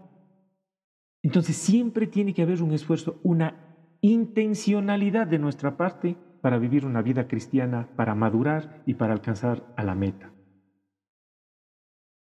Entonces 1.21 1.57
siempre 1.57 2.07
tiene 2.07 2.33
que 2.33 2.41
haber 2.41 2.63
un 2.63 2.71
esfuerzo, 2.71 3.19
una 3.21 3.77
intencionalidad 4.01 5.27
de 5.27 5.37
nuestra 5.37 5.77
parte 5.77 6.17
para 6.41 6.57
vivir 6.57 6.87
una 6.87 7.03
vida 7.03 7.27
cristiana, 7.27 7.89
para 7.95 8.15
madurar 8.15 8.81
y 8.87 8.95
para 8.95 9.13
alcanzar 9.13 9.61
a 9.77 9.83
la 9.83 9.93
meta. 9.93 10.33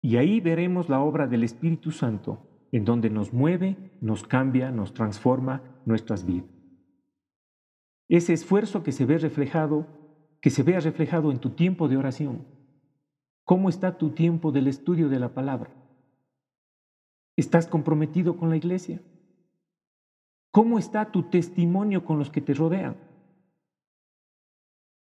Y 0.01 0.17
ahí 0.17 0.39
veremos 0.39 0.89
la 0.89 1.01
obra 1.01 1.27
del 1.27 1.43
Espíritu 1.43 1.91
Santo, 1.91 2.50
en 2.73 2.85
donde 2.85 3.11
nos 3.11 3.33
mueve, 3.33 3.77
nos 4.01 4.23
cambia, 4.25 4.71
nos 4.71 4.95
transforma 4.95 5.63
nuestras 5.85 6.25
vidas. 6.25 6.49
Ese 8.09 8.33
esfuerzo 8.33 8.83
que 8.83 8.93
se 8.93 9.05
ve 9.05 9.19
reflejado, 9.19 9.87
que 10.41 10.51
se 10.51 10.63
vea 10.63 10.81
reflejado 10.81 11.31
en 11.31 11.39
tu 11.39 11.51
tiempo 11.51 11.89
de 11.89 11.97
oración. 11.97 12.47
¿Cómo 13.45 13.69
está 13.69 13.99
tu 13.99 14.11
tiempo 14.11 14.53
del 14.53 14.67
estudio 14.67 15.09
de 15.09 15.19
la 15.19 15.35
palabra? 15.35 15.71
¿Estás 17.37 17.67
comprometido 17.67 18.37
con 18.37 18.51
la 18.51 18.57
iglesia? 18.57 19.01
¿Cómo 20.51 20.79
está 20.79 21.13
tu 21.13 21.31
testimonio 21.31 22.05
con 22.05 22.19
los 22.19 22.31
que 22.31 22.41
te 22.41 22.55
rodean? 22.55 22.97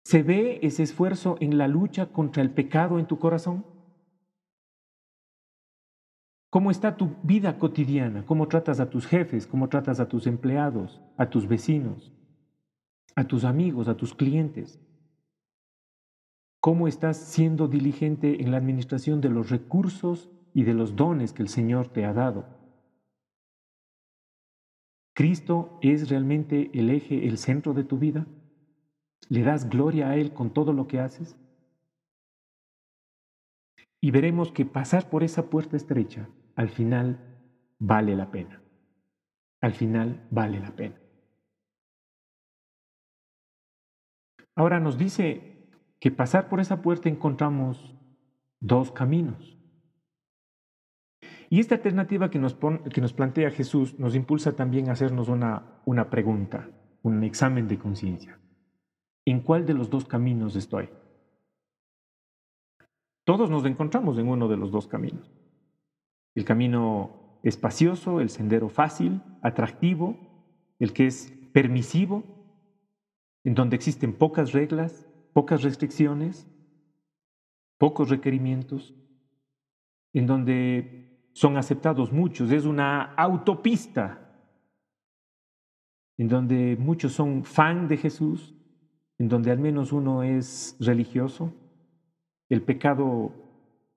¿Se 0.03 0.23
ve 0.23 0.60
ese 0.62 0.84
esfuerzo 0.84 1.38
en 1.39 1.58
la 1.58 1.67
lucha 1.67 2.08
contra 2.08 2.41
el 2.41 2.51
pecado 2.51 2.99
en 2.99 3.08
tu 3.08 3.19
corazón? 3.19 3.65
¿Cómo 6.49 6.71
está 6.71 6.95
tu 6.95 7.15
vida 7.23 7.57
cotidiana? 7.60 8.25
¿Cómo 8.25 8.47
tratas 8.47 8.79
a 8.79 8.89
tus 8.89 9.05
jefes? 9.05 9.45
¿Cómo 9.47 9.67
tratas 9.67 9.99
a 9.99 10.07
tus 10.07 10.27
empleados? 10.27 11.01
¿A 11.17 11.29
tus 11.29 11.47
vecinos? 11.47 12.13
¿A 13.15 13.25
tus 13.25 13.43
amigos? 13.43 13.88
¿A 13.88 13.95
tus 13.95 14.13
clientes? 14.13 14.79
¿Cómo 16.62 16.88
estás 16.88 17.17
siendo 17.17 17.67
diligente 17.67 18.41
en 18.41 18.51
la 18.51 18.57
administración 18.57 19.21
de 19.21 19.29
los 19.29 19.49
recursos 19.49 20.29
y 20.57 20.63
de 20.63 20.73
los 20.73 20.95
dones 20.95 21.33
que 21.33 21.43
el 21.43 21.49
Señor 21.49 21.88
te 21.88 22.03
ha 22.03 22.13
dado. 22.13 22.43
¿Cristo 25.13 25.77
es 25.81 26.10
realmente 26.10 26.71
el 26.73 26.89
eje, 26.89 27.27
el 27.27 27.38
centro 27.38 27.75
de 27.75 27.83
tu 27.83 27.99
vida? 27.99 28.25
¿Le 29.29 29.43
das 29.43 29.69
gloria 29.69 30.10
a 30.10 30.15
Él 30.15 30.33
con 30.33 30.49
todo 30.49 30.73
lo 30.73 30.88
que 30.88 30.99
haces? 30.99 31.38
Y 33.99 34.12
veremos 34.12 34.51
que 34.51 34.65
pasar 34.65 35.10
por 35.10 35.23
esa 35.23 35.49
puerta 35.49 35.75
estrecha 35.75 36.29
al 36.55 36.69
final 36.69 37.19
vale 37.79 38.15
la 38.15 38.31
pena. 38.31 38.62
Al 39.62 39.73
final 39.73 40.27
vale 40.31 40.60
la 40.60 40.75
pena. 40.75 40.95
Ahora 44.55 44.79
nos 44.79 44.97
dice 44.97 45.69
que 45.99 46.12
pasar 46.12 46.49
por 46.49 46.60
esa 46.60 46.81
puerta 46.81 47.10
encontramos 47.10 47.95
dos 48.60 48.91
caminos. 48.91 49.57
Y 51.49 51.60
esta 51.60 51.75
alternativa 51.75 52.29
que 52.29 52.39
nos, 52.39 52.55
que 52.55 53.01
nos 53.01 53.13
plantea 53.13 53.51
Jesús 53.51 53.97
nos 53.99 54.15
impulsa 54.15 54.55
también 54.55 54.89
a 54.89 54.93
hacernos 54.93 55.29
una, 55.29 55.81
una 55.86 56.10
pregunta, 56.10 56.69
un 57.03 57.23
examen 57.23 57.67
de 57.67 57.77
conciencia. 57.77 58.39
¿En 59.25 59.41
cuál 59.41 59.65
de 59.65 59.73
los 59.73 59.89
dos 59.89 60.05
caminos 60.05 60.55
estoy? 60.55 60.89
Todos 63.27 63.49
nos 63.49 63.65
encontramos 63.65 64.17
en 64.17 64.29
uno 64.29 64.47
de 64.47 64.55
los 64.55 64.71
dos 64.71 64.87
caminos. 64.87 65.29
El 66.33 66.45
camino 66.45 67.39
espacioso, 67.43 68.21
el 68.21 68.29
sendero 68.29 68.69
fácil, 68.69 69.21
atractivo, 69.41 70.17
el 70.79 70.93
que 70.93 71.07
es 71.07 71.33
permisivo, 71.51 72.23
en 73.43 73.53
donde 73.53 73.75
existen 73.75 74.13
pocas 74.13 74.53
reglas, 74.53 75.09
pocas 75.33 75.61
restricciones, 75.61 76.47
pocos 77.77 78.07
requerimientos, 78.07 78.95
en 80.13 80.25
donde 80.25 81.29
son 81.33 81.57
aceptados 81.57 82.13
muchos, 82.13 82.49
es 82.49 82.63
una 82.63 83.13
autopista, 83.15 84.39
en 86.17 86.29
donde 86.29 86.77
muchos 86.79 87.11
son 87.11 87.43
fan 87.43 87.89
de 87.89 87.97
Jesús, 87.97 88.55
en 89.17 89.27
donde 89.27 89.51
al 89.51 89.59
menos 89.59 89.91
uno 89.91 90.23
es 90.23 90.77
religioso, 90.79 91.53
el 92.49 92.63
pecado 92.63 93.31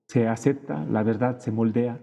se 0.07 0.27
acepta, 0.27 0.85
la 0.85 1.03
verdad 1.03 1.39
se 1.39 1.51
moldea. 1.51 2.01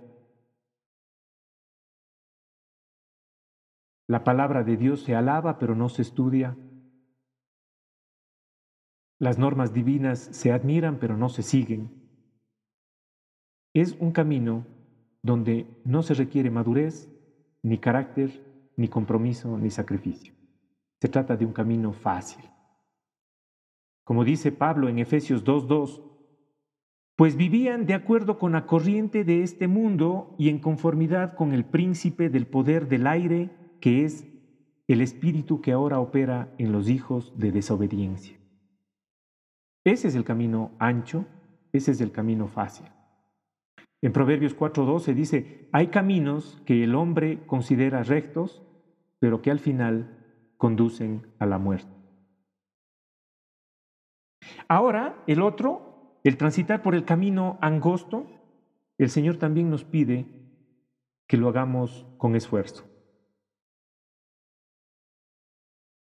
La 4.07 4.25
palabra 4.25 4.65
de 4.65 4.77
Dios 4.77 5.03
se 5.03 5.15
alaba 5.15 5.59
pero 5.59 5.75
no 5.75 5.89
se 5.91 6.03
estudia. 6.03 6.57
Las 9.19 9.39
normas 9.39 9.75
divinas 9.75 10.19
se 10.19 10.53
admiran 10.53 10.99
pero 10.99 11.17
no 11.17 11.29
se 11.29 11.43
siguen. 11.43 11.91
Es 13.75 13.93
un 14.01 14.13
camino 14.13 14.67
donde 15.23 15.67
no 15.85 16.03
se 16.03 16.15
requiere 16.15 16.51
madurez, 16.51 17.13
ni 17.63 17.79
carácter, 17.79 18.73
ni 18.77 18.89
compromiso, 18.89 19.59
ni 19.59 19.71
sacrificio. 19.71 20.33
Se 21.01 21.09
trata 21.09 21.37
de 21.37 21.45
un 21.45 21.53
camino 21.53 21.93
fácil. 21.93 22.43
Como 24.05 24.25
dice 24.25 24.53
Pablo 24.53 24.89
en 24.89 24.99
Efesios 24.99 25.45
2.2, 25.45 26.09
pues 27.19 27.35
vivían 27.37 27.85
de 27.85 27.95
acuerdo 27.95 28.39
con 28.39 28.53
la 28.53 28.65
corriente 28.65 29.25
de 29.25 29.43
este 29.43 29.67
mundo 29.67 30.37
y 30.39 30.51
en 30.51 30.61
conformidad 30.61 31.35
con 31.35 31.53
el 31.53 31.65
príncipe 31.65 32.31
del 32.31 32.47
poder 32.47 32.87
del 32.87 33.09
aire, 33.09 33.51
que 33.81 34.05
es 34.05 34.25
el 34.87 35.01
espíritu 35.01 35.61
que 35.61 35.73
ahora 35.73 35.99
opera 35.99 36.55
en 36.59 36.71
los 36.71 36.89
hijos 36.89 37.37
de 37.37 37.51
desobediencia. 37.51 38.39
Ese 39.85 40.07
es 40.07 40.15
el 40.15 40.23
camino 40.23 40.71
ancho, 40.79 41.27
ese 41.73 41.91
es 41.91 42.01
el 42.01 42.13
camino 42.13 42.47
fácil. 42.47 42.87
En 44.01 44.13
Proverbios 44.13 44.57
4:12 44.57 45.13
dice, 45.13 45.69
hay 45.73 45.89
caminos 45.89 46.63
que 46.67 46.85
el 46.85 46.95
hombre 46.95 47.45
considera 47.47 48.05
rectos, 48.05 48.63
pero 49.19 49.43
que 49.43 49.51
al 49.51 49.59
final 49.59 50.53
conducen 50.57 51.27
a 51.41 51.47
la 51.47 51.59
muerte. 51.59 51.91
Ahora, 54.69 55.21
el 55.27 55.43
otro 55.43 55.88
el 56.25 56.37
transitar 56.37 56.83
por 56.83 56.95
el 56.95 57.05
camino 57.05 57.59
angosto, 57.61 58.27
el 58.99 59.11
Señor 59.11 59.37
también 59.37 59.71
nos 59.71 59.85
pide 59.85 60.27
que 61.27 61.37
lo 61.37 61.49
hagamos 61.49 62.07
con 62.17 62.35
esfuerzo. 62.35 62.85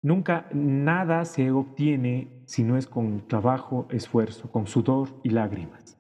Nunca 0.03 0.47
nada 0.53 1.25
se 1.25 1.51
obtiene 1.51 2.29
si 2.47 2.63
no 2.63 2.77
es 2.77 2.87
con 2.87 3.27
trabajo, 3.27 3.89
esfuerzo, 3.91 4.51
con 4.53 4.69
sudor 4.69 5.09
y 5.25 5.31
lágrimas. 5.31 5.99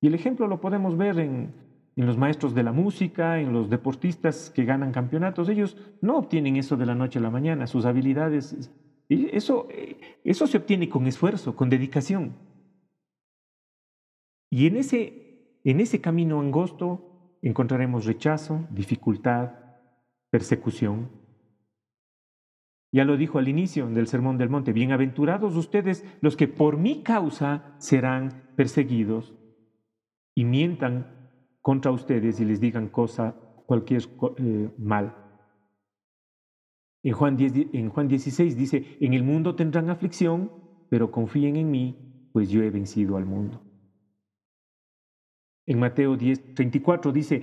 Y 0.00 0.06
el 0.06 0.14
ejemplo 0.14 0.48
lo 0.48 0.60
podemos 0.60 0.96
ver 0.96 1.18
en, 1.18 1.52
los 1.94 2.16
maestros 2.16 2.54
de 2.54 2.62
la 2.62 2.72
música, 2.72 3.38
en 3.38 3.52
los 3.52 3.68
deportistas 3.68 4.50
que 4.50 4.64
ganan 4.64 4.90
campeonatos. 4.90 5.50
Ellos 5.50 5.76
no 6.00 6.16
obtienen 6.16 6.56
eso 6.56 6.78
de 6.78 6.86
la 6.86 6.94
noche 6.94 7.18
a 7.18 7.22
la 7.22 7.30
mañana, 7.30 7.66
sus 7.66 7.84
habilidades, 7.84 8.70
eso, 9.10 9.68
eso 10.24 10.46
se 10.46 10.56
obtiene 10.56 10.88
con 10.88 11.06
esfuerzo, 11.06 11.54
con 11.54 11.68
dedicación. 11.68 12.32
Y 14.52 14.66
en 14.66 14.76
ese, 14.76 15.60
en 15.64 15.80
ese 15.80 16.02
camino 16.02 16.38
angosto 16.38 17.38
encontraremos 17.40 18.04
rechazo, 18.04 18.66
dificultad, 18.70 19.52
persecución. 20.28 21.08
Ya 22.92 23.06
lo 23.06 23.16
dijo 23.16 23.38
al 23.38 23.48
inicio 23.48 23.88
del 23.88 24.08
Sermón 24.08 24.36
del 24.36 24.50
Monte, 24.50 24.74
bienaventurados 24.74 25.56
ustedes 25.56 26.04
los 26.20 26.36
que 26.36 26.48
por 26.48 26.76
mi 26.76 27.02
causa 27.02 27.74
serán 27.78 28.52
perseguidos 28.54 29.32
y 30.34 30.44
mientan 30.44 31.30
contra 31.62 31.90
ustedes 31.90 32.38
y 32.38 32.44
les 32.44 32.60
digan 32.60 32.88
cosa, 32.88 33.34
cualquier 33.64 34.02
eh, 34.36 34.70
mal. 34.76 35.16
En 37.02 37.14
Juan, 37.14 37.38
en 37.40 37.88
Juan 37.88 38.06
16 38.06 38.54
dice, 38.54 38.98
en 39.00 39.14
el 39.14 39.22
mundo 39.22 39.54
tendrán 39.54 39.88
aflicción, 39.88 40.52
pero 40.90 41.10
confíen 41.10 41.56
en 41.56 41.70
mí, 41.70 42.28
pues 42.34 42.50
yo 42.50 42.62
he 42.62 42.68
vencido 42.68 43.16
al 43.16 43.24
mundo. 43.24 43.71
En 45.66 45.78
Mateo 45.78 46.16
10, 46.16 46.54
34 46.54 47.12
dice, 47.12 47.42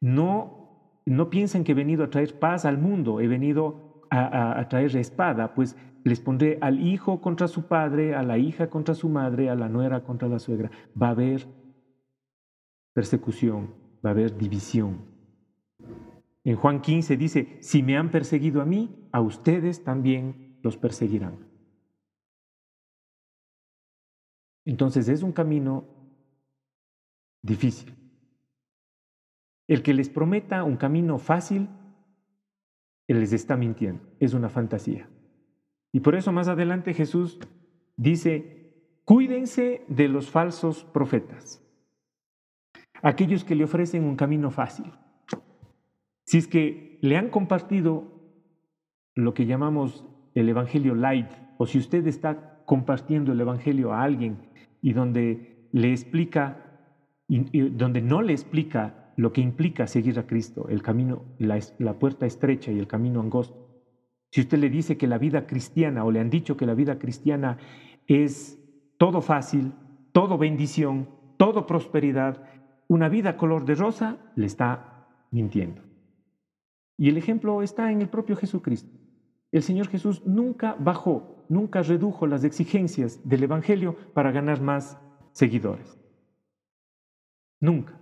no, 0.00 1.00
no 1.06 1.30
piensen 1.30 1.64
que 1.64 1.72
he 1.72 1.74
venido 1.74 2.04
a 2.04 2.10
traer 2.10 2.38
paz 2.38 2.64
al 2.64 2.78
mundo, 2.78 3.20
he 3.20 3.28
venido 3.28 4.02
a, 4.10 4.58
a 4.58 4.68
traer 4.68 4.96
espada, 4.96 5.54
pues 5.54 5.76
les 6.04 6.20
pondré 6.20 6.58
al 6.60 6.80
hijo 6.80 7.20
contra 7.20 7.48
su 7.48 7.66
padre, 7.66 8.14
a 8.14 8.22
la 8.22 8.38
hija 8.38 8.70
contra 8.70 8.94
su 8.94 9.08
madre, 9.08 9.50
a 9.50 9.54
la 9.54 9.68
nuera 9.68 10.04
contra 10.04 10.28
la 10.28 10.38
suegra. 10.38 10.70
Va 11.00 11.08
a 11.08 11.10
haber 11.10 11.46
persecución, 12.94 13.74
va 14.04 14.10
a 14.10 14.12
haber 14.12 14.36
división. 14.36 14.98
En 16.44 16.54
Juan 16.54 16.80
15 16.80 17.16
dice, 17.16 17.58
si 17.60 17.82
me 17.82 17.96
han 17.96 18.12
perseguido 18.12 18.62
a 18.62 18.64
mí, 18.64 19.08
a 19.10 19.20
ustedes 19.20 19.82
también 19.82 20.58
los 20.62 20.76
perseguirán. 20.76 21.44
Entonces 24.64 25.08
es 25.08 25.24
un 25.24 25.32
camino 25.32 25.84
difícil. 27.46 27.94
El 29.68 29.82
que 29.82 29.94
les 29.94 30.08
prometa 30.08 30.64
un 30.64 30.76
camino 30.76 31.18
fácil, 31.18 31.68
Él 33.08 33.20
les 33.20 33.32
está 33.32 33.56
mintiendo, 33.56 34.02
es 34.20 34.34
una 34.34 34.48
fantasía. 34.48 35.08
Y 35.92 36.00
por 36.00 36.14
eso 36.14 36.32
más 36.32 36.48
adelante 36.48 36.92
Jesús 36.92 37.38
dice, 37.96 39.00
cuídense 39.04 39.84
de 39.88 40.08
los 40.08 40.30
falsos 40.30 40.84
profetas, 40.84 41.64
aquellos 43.02 43.44
que 43.44 43.54
le 43.54 43.64
ofrecen 43.64 44.04
un 44.04 44.16
camino 44.16 44.50
fácil. 44.50 44.92
Si 46.24 46.38
es 46.38 46.48
que 46.48 46.98
le 47.02 47.16
han 47.16 47.30
compartido 47.30 48.12
lo 49.14 49.32
que 49.32 49.46
llamamos 49.46 50.04
el 50.34 50.48
Evangelio 50.48 50.94
light, 50.94 51.30
o 51.58 51.66
si 51.66 51.78
usted 51.78 52.06
está 52.06 52.62
compartiendo 52.66 53.32
el 53.32 53.40
Evangelio 53.40 53.92
a 53.92 54.02
alguien 54.02 54.38
y 54.82 54.92
donde 54.92 55.68
le 55.72 55.92
explica 55.92 56.65
donde 57.28 58.02
no 58.02 58.22
le 58.22 58.32
explica 58.32 59.12
lo 59.16 59.32
que 59.32 59.40
implica 59.40 59.86
seguir 59.86 60.18
a 60.18 60.26
Cristo, 60.26 60.68
el 60.68 60.82
camino, 60.82 61.24
la, 61.38 61.58
la 61.78 61.98
puerta 61.98 62.26
estrecha 62.26 62.70
y 62.70 62.78
el 62.78 62.86
camino 62.86 63.20
angosto. 63.20 63.66
Si 64.30 64.42
usted 64.42 64.58
le 64.58 64.68
dice 64.68 64.96
que 64.96 65.06
la 65.06 65.18
vida 65.18 65.46
cristiana 65.46 66.04
o 66.04 66.10
le 66.10 66.20
han 66.20 66.30
dicho 66.30 66.56
que 66.56 66.66
la 66.66 66.74
vida 66.74 66.98
cristiana 66.98 67.58
es 68.06 68.58
todo 68.98 69.20
fácil, 69.22 69.72
todo 70.12 70.38
bendición, 70.38 71.08
todo 71.36 71.66
prosperidad, 71.66 72.42
una 72.88 73.08
vida 73.08 73.36
color 73.36 73.64
de 73.64 73.74
rosa, 73.74 74.18
le 74.36 74.46
está 74.46 75.06
mintiendo. 75.30 75.82
Y 76.98 77.08
el 77.08 77.16
ejemplo 77.16 77.62
está 77.62 77.90
en 77.90 78.00
el 78.00 78.08
propio 78.08 78.36
Jesucristo. 78.36 78.90
El 79.52 79.62
Señor 79.62 79.88
Jesús 79.88 80.22
nunca 80.26 80.76
bajó, 80.78 81.44
nunca 81.48 81.82
redujo 81.82 82.26
las 82.26 82.44
exigencias 82.44 83.26
del 83.28 83.44
Evangelio 83.44 83.96
para 84.14 84.32
ganar 84.32 84.60
más 84.60 84.98
seguidores. 85.32 85.98
Nunca. 87.60 87.98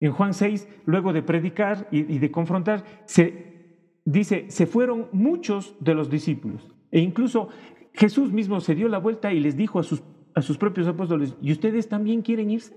En 0.00 0.10
Juan 0.10 0.34
6, 0.34 0.68
luego 0.84 1.12
de 1.12 1.22
predicar 1.22 1.86
y, 1.92 2.18
de 2.18 2.30
confrontar, 2.32 2.84
se 3.04 3.78
dice, 4.04 4.46
se 4.50 4.66
fueron 4.66 5.06
muchos 5.12 5.76
de 5.78 5.94
los 5.94 6.10
discípulos. 6.10 6.68
E 6.90 6.98
incluso 6.98 7.50
Jesús 7.94 8.32
mismo 8.32 8.60
se 8.60 8.74
dio 8.74 8.88
la 8.88 8.98
vuelta 8.98 9.32
y 9.32 9.38
les 9.38 9.56
dijo 9.56 9.78
a 9.78 9.84
sus, 9.84 10.02
a 10.34 10.42
sus 10.42 10.58
propios 10.58 10.88
apóstoles, 10.88 11.36
¿y 11.40 11.52
ustedes 11.52 11.88
también 11.88 12.22
quieren 12.22 12.50
irse? 12.50 12.76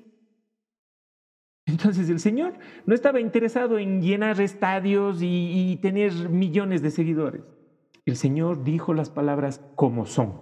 Entonces 1.65 2.10
el 2.12 2.19
Señor 2.19 2.54
no 2.86 2.93
estaba 2.93 3.19
interesado 3.19 3.80
en 3.80 4.04
llenar 4.04 4.39
estadios 4.39 5.23
y, 5.23 5.71
y, 5.71 5.78
tener 5.78 6.30
millones 6.30 6.84
de 6.84 6.91
seguidores. 6.91 7.41
El 8.06 8.17
Señor 8.17 8.63
dijo 8.63 8.93
las 8.93 9.10
palabras 9.10 9.65
como 9.73 10.06
son. 10.06 10.41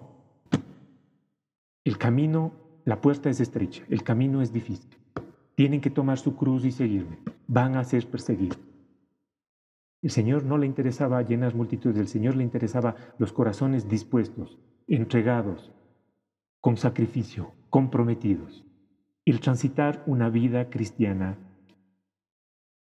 El 1.85 1.97
camino, 1.97 2.51
la 2.83 2.99
puerta 2.99 3.29
es 3.29 3.39
estrecha, 3.39 3.85
el 3.89 4.03
camino 4.03 4.41
es 4.41 4.51
difícil. 4.51 4.91
Tienen 5.55 5.81
que 5.81 5.89
tomar 5.89 6.17
su 6.17 6.35
cruz 6.35 6.65
y 6.65 6.71
seguirme. 6.71 7.19
Van 7.47 7.75
a 7.75 7.83
ser 7.83 8.07
perseguidos. 8.09 8.59
El 10.01 10.09
Señor 10.09 10.43
no 10.43 10.57
le 10.57 10.65
interesaba 10.65 11.21
llenar 11.21 11.55
multitudes, 11.55 11.97
el 11.97 12.07
Señor 12.09 12.35
le 12.35 12.43
interesaba 12.43 12.95
los 13.19 13.31
corazones 13.31 13.87
dispuestos, 13.87 14.57
entregados, 14.87 15.71
con 16.59 16.75
sacrificio, 16.75 17.53
comprometidos. 17.69 18.65
El 19.25 19.39
transitar 19.39 20.03
una 20.05 20.29
vida 20.29 20.69
cristiana 20.69 21.37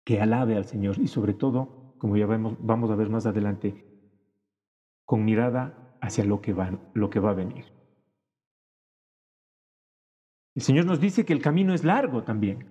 que 0.06 0.22
alabe 0.22 0.56
al 0.56 0.66
Señor 0.66 1.00
y 1.00 1.08
sobre 1.08 1.34
todo, 1.34 1.96
como 1.98 2.16
ya 2.16 2.26
vamos 2.26 2.92
a 2.92 2.96
ver 2.96 3.10
más 3.10 3.26
adelante, 3.26 3.86
con 5.04 5.26
mirada 5.26 5.98
hacia 6.00 6.24
lo 6.24 6.42
que 6.42 6.54
va, 6.54 6.80
lo 6.94 7.10
que 7.10 7.20
va 7.20 7.32
a 7.32 7.36
venir. 7.36 7.66
El 10.56 10.62
Señor 10.62 10.86
nos 10.86 11.00
dice 11.00 11.26
que 11.26 11.34
el 11.34 11.42
camino 11.42 11.74
es 11.74 11.84
largo 11.84 12.24
también. 12.24 12.68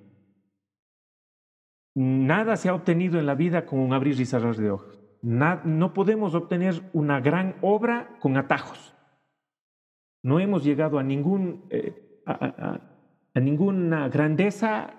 Nada 1.94 2.56
se 2.56 2.68
ha 2.68 2.74
obtenido 2.74 3.18
en 3.18 3.26
la 3.26 3.34
vida 3.34 3.66
con 3.66 3.78
un 3.80 3.92
abrir 3.92 4.20
y 4.20 4.26
cerrar 4.26 4.56
de 4.56 4.70
ojos. 4.70 4.98
no 5.22 5.92
podemos 5.92 6.34
obtener 6.34 6.88
una 6.92 7.20
gran 7.20 7.56
obra 7.62 8.16
con 8.20 8.36
atajos. 8.36 8.94
No 10.22 10.38
hemos 10.38 10.64
llegado 10.64 10.98
a, 10.98 11.02
ningún, 11.02 11.64
eh, 11.70 12.22
a, 12.26 12.80
ninguna 13.34 14.08
grandeza 14.08 14.94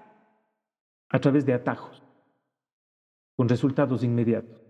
a 1.09 1.19
través 1.19 1.45
de 1.45 1.53
atajos, 1.53 2.03
con 3.35 3.47
resultados 3.47 4.03
inmediatos. 4.03 4.61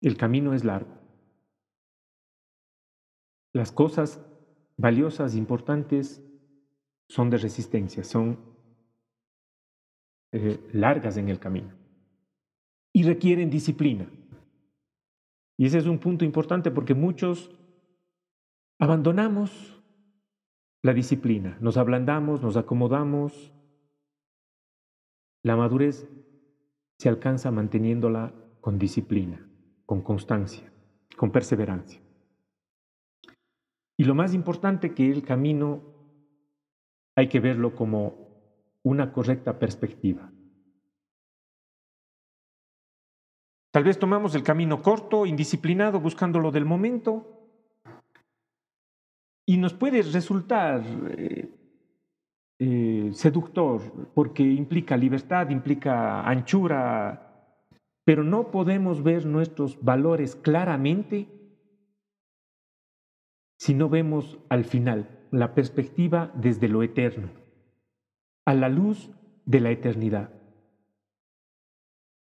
El 0.00 0.16
camino 0.16 0.52
es 0.52 0.64
largo. 0.64 0.98
Las 3.52 3.70
cosas 3.70 4.24
valiosas, 4.76 5.36
importantes, 5.36 6.22
son 7.12 7.28
de 7.28 7.36
resistencia, 7.36 8.04
son 8.04 8.38
eh, 10.32 10.58
largas 10.72 11.18
en 11.18 11.28
el 11.28 11.38
camino 11.38 11.74
y 12.90 13.02
requieren 13.02 13.50
disciplina. 13.50 14.10
Y 15.58 15.66
ese 15.66 15.76
es 15.76 15.84
un 15.84 15.98
punto 15.98 16.24
importante 16.24 16.70
porque 16.70 16.94
muchos 16.94 17.50
abandonamos 18.78 19.78
la 20.80 20.94
disciplina, 20.94 21.58
nos 21.60 21.76
ablandamos, 21.76 22.40
nos 22.40 22.56
acomodamos. 22.56 23.52
La 25.42 25.54
madurez 25.54 26.08
se 26.98 27.10
alcanza 27.10 27.50
manteniéndola 27.50 28.32
con 28.62 28.78
disciplina, 28.78 29.46
con 29.84 30.00
constancia, 30.00 30.72
con 31.18 31.30
perseverancia. 31.30 32.00
Y 33.98 34.04
lo 34.04 34.14
más 34.14 34.32
importante 34.32 34.94
que 34.94 35.10
el 35.10 35.22
camino 35.22 35.91
hay 37.16 37.28
que 37.28 37.40
verlo 37.40 37.74
como 37.74 38.32
una 38.82 39.12
correcta 39.12 39.58
perspectiva. 39.58 40.30
Tal 43.72 43.84
vez 43.84 43.98
tomamos 43.98 44.34
el 44.34 44.42
camino 44.42 44.82
corto, 44.82 45.24
indisciplinado, 45.24 45.98
buscando 46.00 46.38
lo 46.38 46.50
del 46.50 46.64
momento, 46.64 47.42
y 49.46 49.56
nos 49.56 49.72
puede 49.72 50.02
resultar 50.02 50.82
eh, 51.16 51.48
eh, 52.58 53.10
seductor 53.12 53.80
porque 54.14 54.42
implica 54.42 54.96
libertad, 54.96 55.48
implica 55.50 56.22
anchura, 56.22 57.58
pero 58.04 58.22
no 58.24 58.50
podemos 58.50 59.02
ver 59.02 59.26
nuestros 59.26 59.82
valores 59.82 60.36
claramente 60.36 61.28
si 63.58 63.74
no 63.74 63.88
vemos 63.88 64.38
al 64.48 64.64
final 64.64 65.21
la 65.32 65.54
perspectiva 65.54 66.30
desde 66.34 66.68
lo 66.68 66.82
eterno 66.82 67.30
a 68.44 68.54
la 68.54 68.68
luz 68.68 69.10
de 69.46 69.60
la 69.60 69.70
eternidad. 69.70 70.30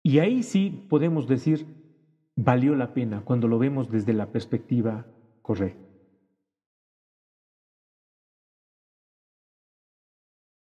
Y 0.03 0.19
ahí 0.19 0.41
sí 0.41 0.87
podemos 0.89 1.27
decir, 1.27 1.67
valió 2.35 2.75
la 2.75 2.93
pena 2.93 3.21
cuando 3.23 3.47
lo 3.47 3.59
vemos 3.59 3.91
desde 3.91 4.13
la 4.13 4.31
perspectiva 4.31 5.05
correcta. 5.41 5.85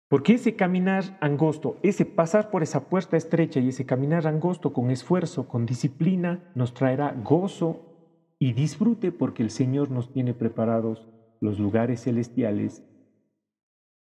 Porque 0.10 0.34
ese 0.34 0.56
caminar 0.58 1.18
angosto, 1.22 1.80
ese 1.82 2.06
pasar 2.06 2.52
por 2.52 2.62
esa 2.62 2.90
puerta 2.90 3.16
estrecha 3.16 3.62
y 3.62 3.70
ese 3.70 3.86
caminar 3.86 4.28
angosto 4.28 4.74
con 4.74 4.92
esfuerzo, 4.92 5.48
con 5.48 5.66
disciplina, 5.66 6.52
nos 6.54 6.74
traerá 6.74 7.14
gozo 7.14 8.36
y 8.38 8.52
disfrute 8.52 9.12
porque 9.14 9.42
el 9.42 9.50
Señor 9.50 9.90
nos 9.90 10.12
tiene 10.12 10.34
preparados 10.34 11.08
los 11.42 11.60
lugares 11.60 12.04
celestiales, 12.04 12.84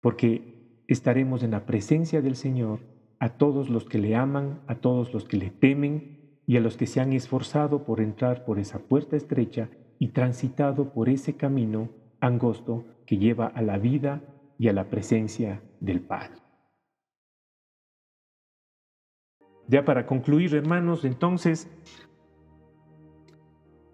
porque 0.02 0.82
estaremos 0.88 1.42
en 1.42 1.52
la 1.52 1.64
presencia 1.64 2.20
del 2.20 2.36
Señor 2.36 2.80
a 3.20 3.30
todos 3.30 3.70
los 3.70 3.84
que 3.84 3.98
le 3.98 4.16
aman, 4.16 4.60
a 4.66 4.74
todos 4.74 5.14
los 5.14 5.24
que 5.24 5.36
le 5.36 5.50
temen 5.50 6.40
y 6.46 6.56
a 6.56 6.60
los 6.60 6.76
que 6.76 6.86
se 6.86 7.00
han 7.00 7.12
esforzado 7.12 7.84
por 7.84 8.00
entrar 8.00 8.44
por 8.44 8.58
esa 8.58 8.80
puerta 8.80 9.16
estrecha 9.16 9.70
y 9.98 10.08
transitado 10.08 10.92
por 10.92 11.08
ese 11.08 11.36
camino 11.36 11.90
angosto 12.18 12.84
que 13.06 13.18
lleva 13.18 13.46
a 13.46 13.62
la 13.62 13.78
vida 13.78 14.22
y 14.58 14.68
a 14.68 14.72
la 14.72 14.90
presencia 14.90 15.62
del 15.78 16.00
Padre. 16.00 16.40
Ya 19.68 19.84
para 19.84 20.06
concluir, 20.06 20.52
hermanos, 20.56 21.04
entonces, 21.04 21.70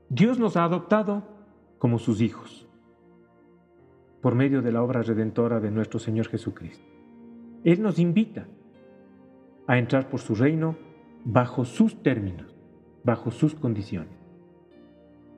Dios 0.08 0.38
nos 0.38 0.56
ha 0.56 0.64
adoptado 0.64 1.24
como 1.78 1.98
sus 1.98 2.22
hijos 2.22 2.65
por 4.26 4.34
medio 4.34 4.60
de 4.60 4.72
la 4.72 4.82
obra 4.82 5.02
redentora 5.02 5.60
de 5.60 5.70
nuestro 5.70 6.00
Señor 6.00 6.26
Jesucristo. 6.26 6.84
Él 7.62 7.80
nos 7.80 8.00
invita 8.00 8.48
a 9.68 9.78
entrar 9.78 10.08
por 10.08 10.18
su 10.18 10.34
reino 10.34 10.74
bajo 11.24 11.64
sus 11.64 12.02
términos, 12.02 12.52
bajo 13.04 13.30
sus 13.30 13.54
condiciones. 13.54 14.18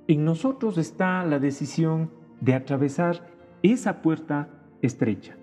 En 0.06 0.24
nosotros 0.24 0.78
está 0.78 1.22
la 1.26 1.38
decisión 1.38 2.10
de 2.40 2.54
atravesar 2.54 3.28
esa 3.62 4.00
puerta 4.00 4.48
estrecha, 4.80 5.36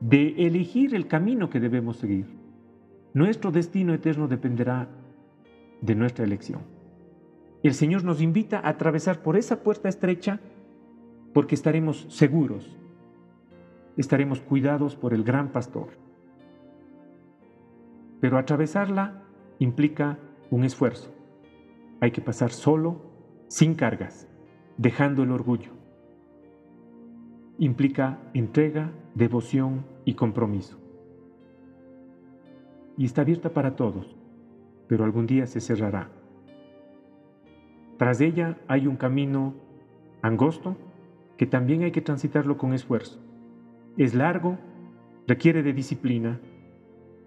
de 0.00 0.34
elegir 0.48 0.92
el 0.96 1.06
camino 1.06 1.50
que 1.50 1.60
debemos 1.60 1.98
seguir. 1.98 2.26
Nuestro 3.14 3.52
destino 3.52 3.94
eterno 3.94 4.26
dependerá 4.26 4.88
de 5.82 5.94
nuestra 5.94 6.24
elección. 6.24 6.62
El 7.62 7.74
Señor 7.74 8.02
nos 8.02 8.20
invita 8.20 8.58
a 8.58 8.70
atravesar 8.70 9.22
por 9.22 9.36
esa 9.36 9.62
puerta 9.62 9.88
estrecha 9.88 10.40
porque 11.32 11.54
estaremos 11.54 12.04
seguros 12.08 12.76
estaremos 13.98 14.40
cuidados 14.40 14.94
por 14.96 15.12
el 15.12 15.24
gran 15.24 15.48
pastor. 15.48 15.88
Pero 18.20 18.38
atravesarla 18.38 19.22
implica 19.58 20.18
un 20.50 20.64
esfuerzo. 20.64 21.12
Hay 22.00 22.12
que 22.12 22.20
pasar 22.20 22.50
solo, 22.50 23.02
sin 23.48 23.74
cargas, 23.74 24.28
dejando 24.76 25.24
el 25.24 25.32
orgullo. 25.32 25.72
Implica 27.58 28.18
entrega, 28.34 28.92
devoción 29.14 29.84
y 30.04 30.14
compromiso. 30.14 30.78
Y 32.96 33.04
está 33.04 33.22
abierta 33.22 33.50
para 33.50 33.74
todos, 33.74 34.16
pero 34.86 35.04
algún 35.04 35.26
día 35.26 35.46
se 35.46 35.60
cerrará. 35.60 36.08
Tras 37.96 38.20
ella 38.20 38.58
hay 38.68 38.86
un 38.86 38.96
camino 38.96 39.54
angosto 40.22 40.76
que 41.36 41.46
también 41.46 41.82
hay 41.82 41.90
que 41.90 42.00
transitarlo 42.00 42.58
con 42.58 42.74
esfuerzo. 42.74 43.27
Es 43.98 44.14
largo, 44.14 44.56
requiere 45.26 45.62
de 45.62 45.72
disciplina, 45.72 46.40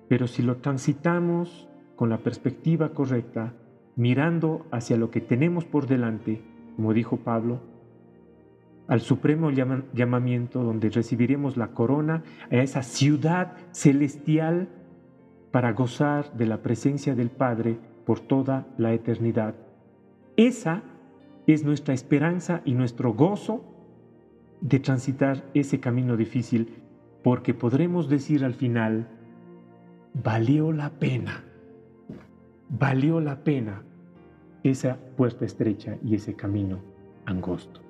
pero 0.07 0.25
si 0.25 0.41
lo 0.41 0.57
transitamos 0.57 1.67
con 1.97 2.09
la 2.09 2.19
perspectiva 2.19 2.89
correcta, 2.89 3.53
mirando 3.97 4.65
hacia 4.71 4.95
lo 4.95 5.11
que 5.11 5.19
tenemos 5.21 5.65
por 5.65 5.85
delante, 5.85 6.41
como 6.77 6.93
dijo 6.93 7.17
Pablo, 7.17 7.59
al 8.87 9.01
supremo 9.01 9.51
llamamiento 9.51 10.63
donde 10.63 10.89
recibiremos 10.89 11.57
la 11.57 11.67
corona, 11.67 12.23
a 12.49 12.55
esa 12.55 12.83
ciudad 12.83 13.53
celestial 13.71 14.69
para 15.51 15.73
gozar 15.73 16.33
de 16.33 16.45
la 16.45 16.61
presencia 16.61 17.15
del 17.15 17.29
Padre 17.29 17.77
por 18.05 18.21
toda 18.21 18.65
la 18.77 18.93
eternidad. 18.93 19.55
Esa 20.37 20.83
es 21.47 21.63
nuestra 21.63 21.93
esperanza 21.93 22.61
y 22.65 22.73
nuestro 22.73 23.13
gozo 23.13 23.70
de 24.61 24.79
transitar 24.79 25.43
ese 25.53 25.79
camino 25.79 26.15
difícil 26.15 26.81
porque 27.23 27.53
podremos 27.53 28.09
decir 28.09 28.45
al 28.45 28.53
final, 28.53 29.07
valió 30.13 30.71
la 30.71 30.91
pena, 30.91 31.43
valió 32.69 33.19
la 33.19 33.43
pena 33.43 33.83
esa 34.63 34.97
puerta 35.17 35.45
estrecha 35.45 35.97
y 36.03 36.15
ese 36.15 36.35
camino 36.35 36.79
angosto. 37.25 37.81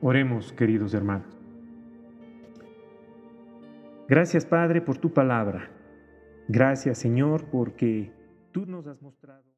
Oremos, 0.00 0.52
queridos 0.52 0.94
hermanos. 0.94 1.36
Gracias 4.08 4.46
Padre 4.46 4.80
por 4.80 4.98
tu 4.98 5.12
palabra. 5.12 5.70
Gracias 6.48 6.98
Señor 6.98 7.44
porque 7.44 8.12
tú 8.50 8.66
nos 8.66 8.86
has 8.86 9.00
mostrado. 9.02 9.49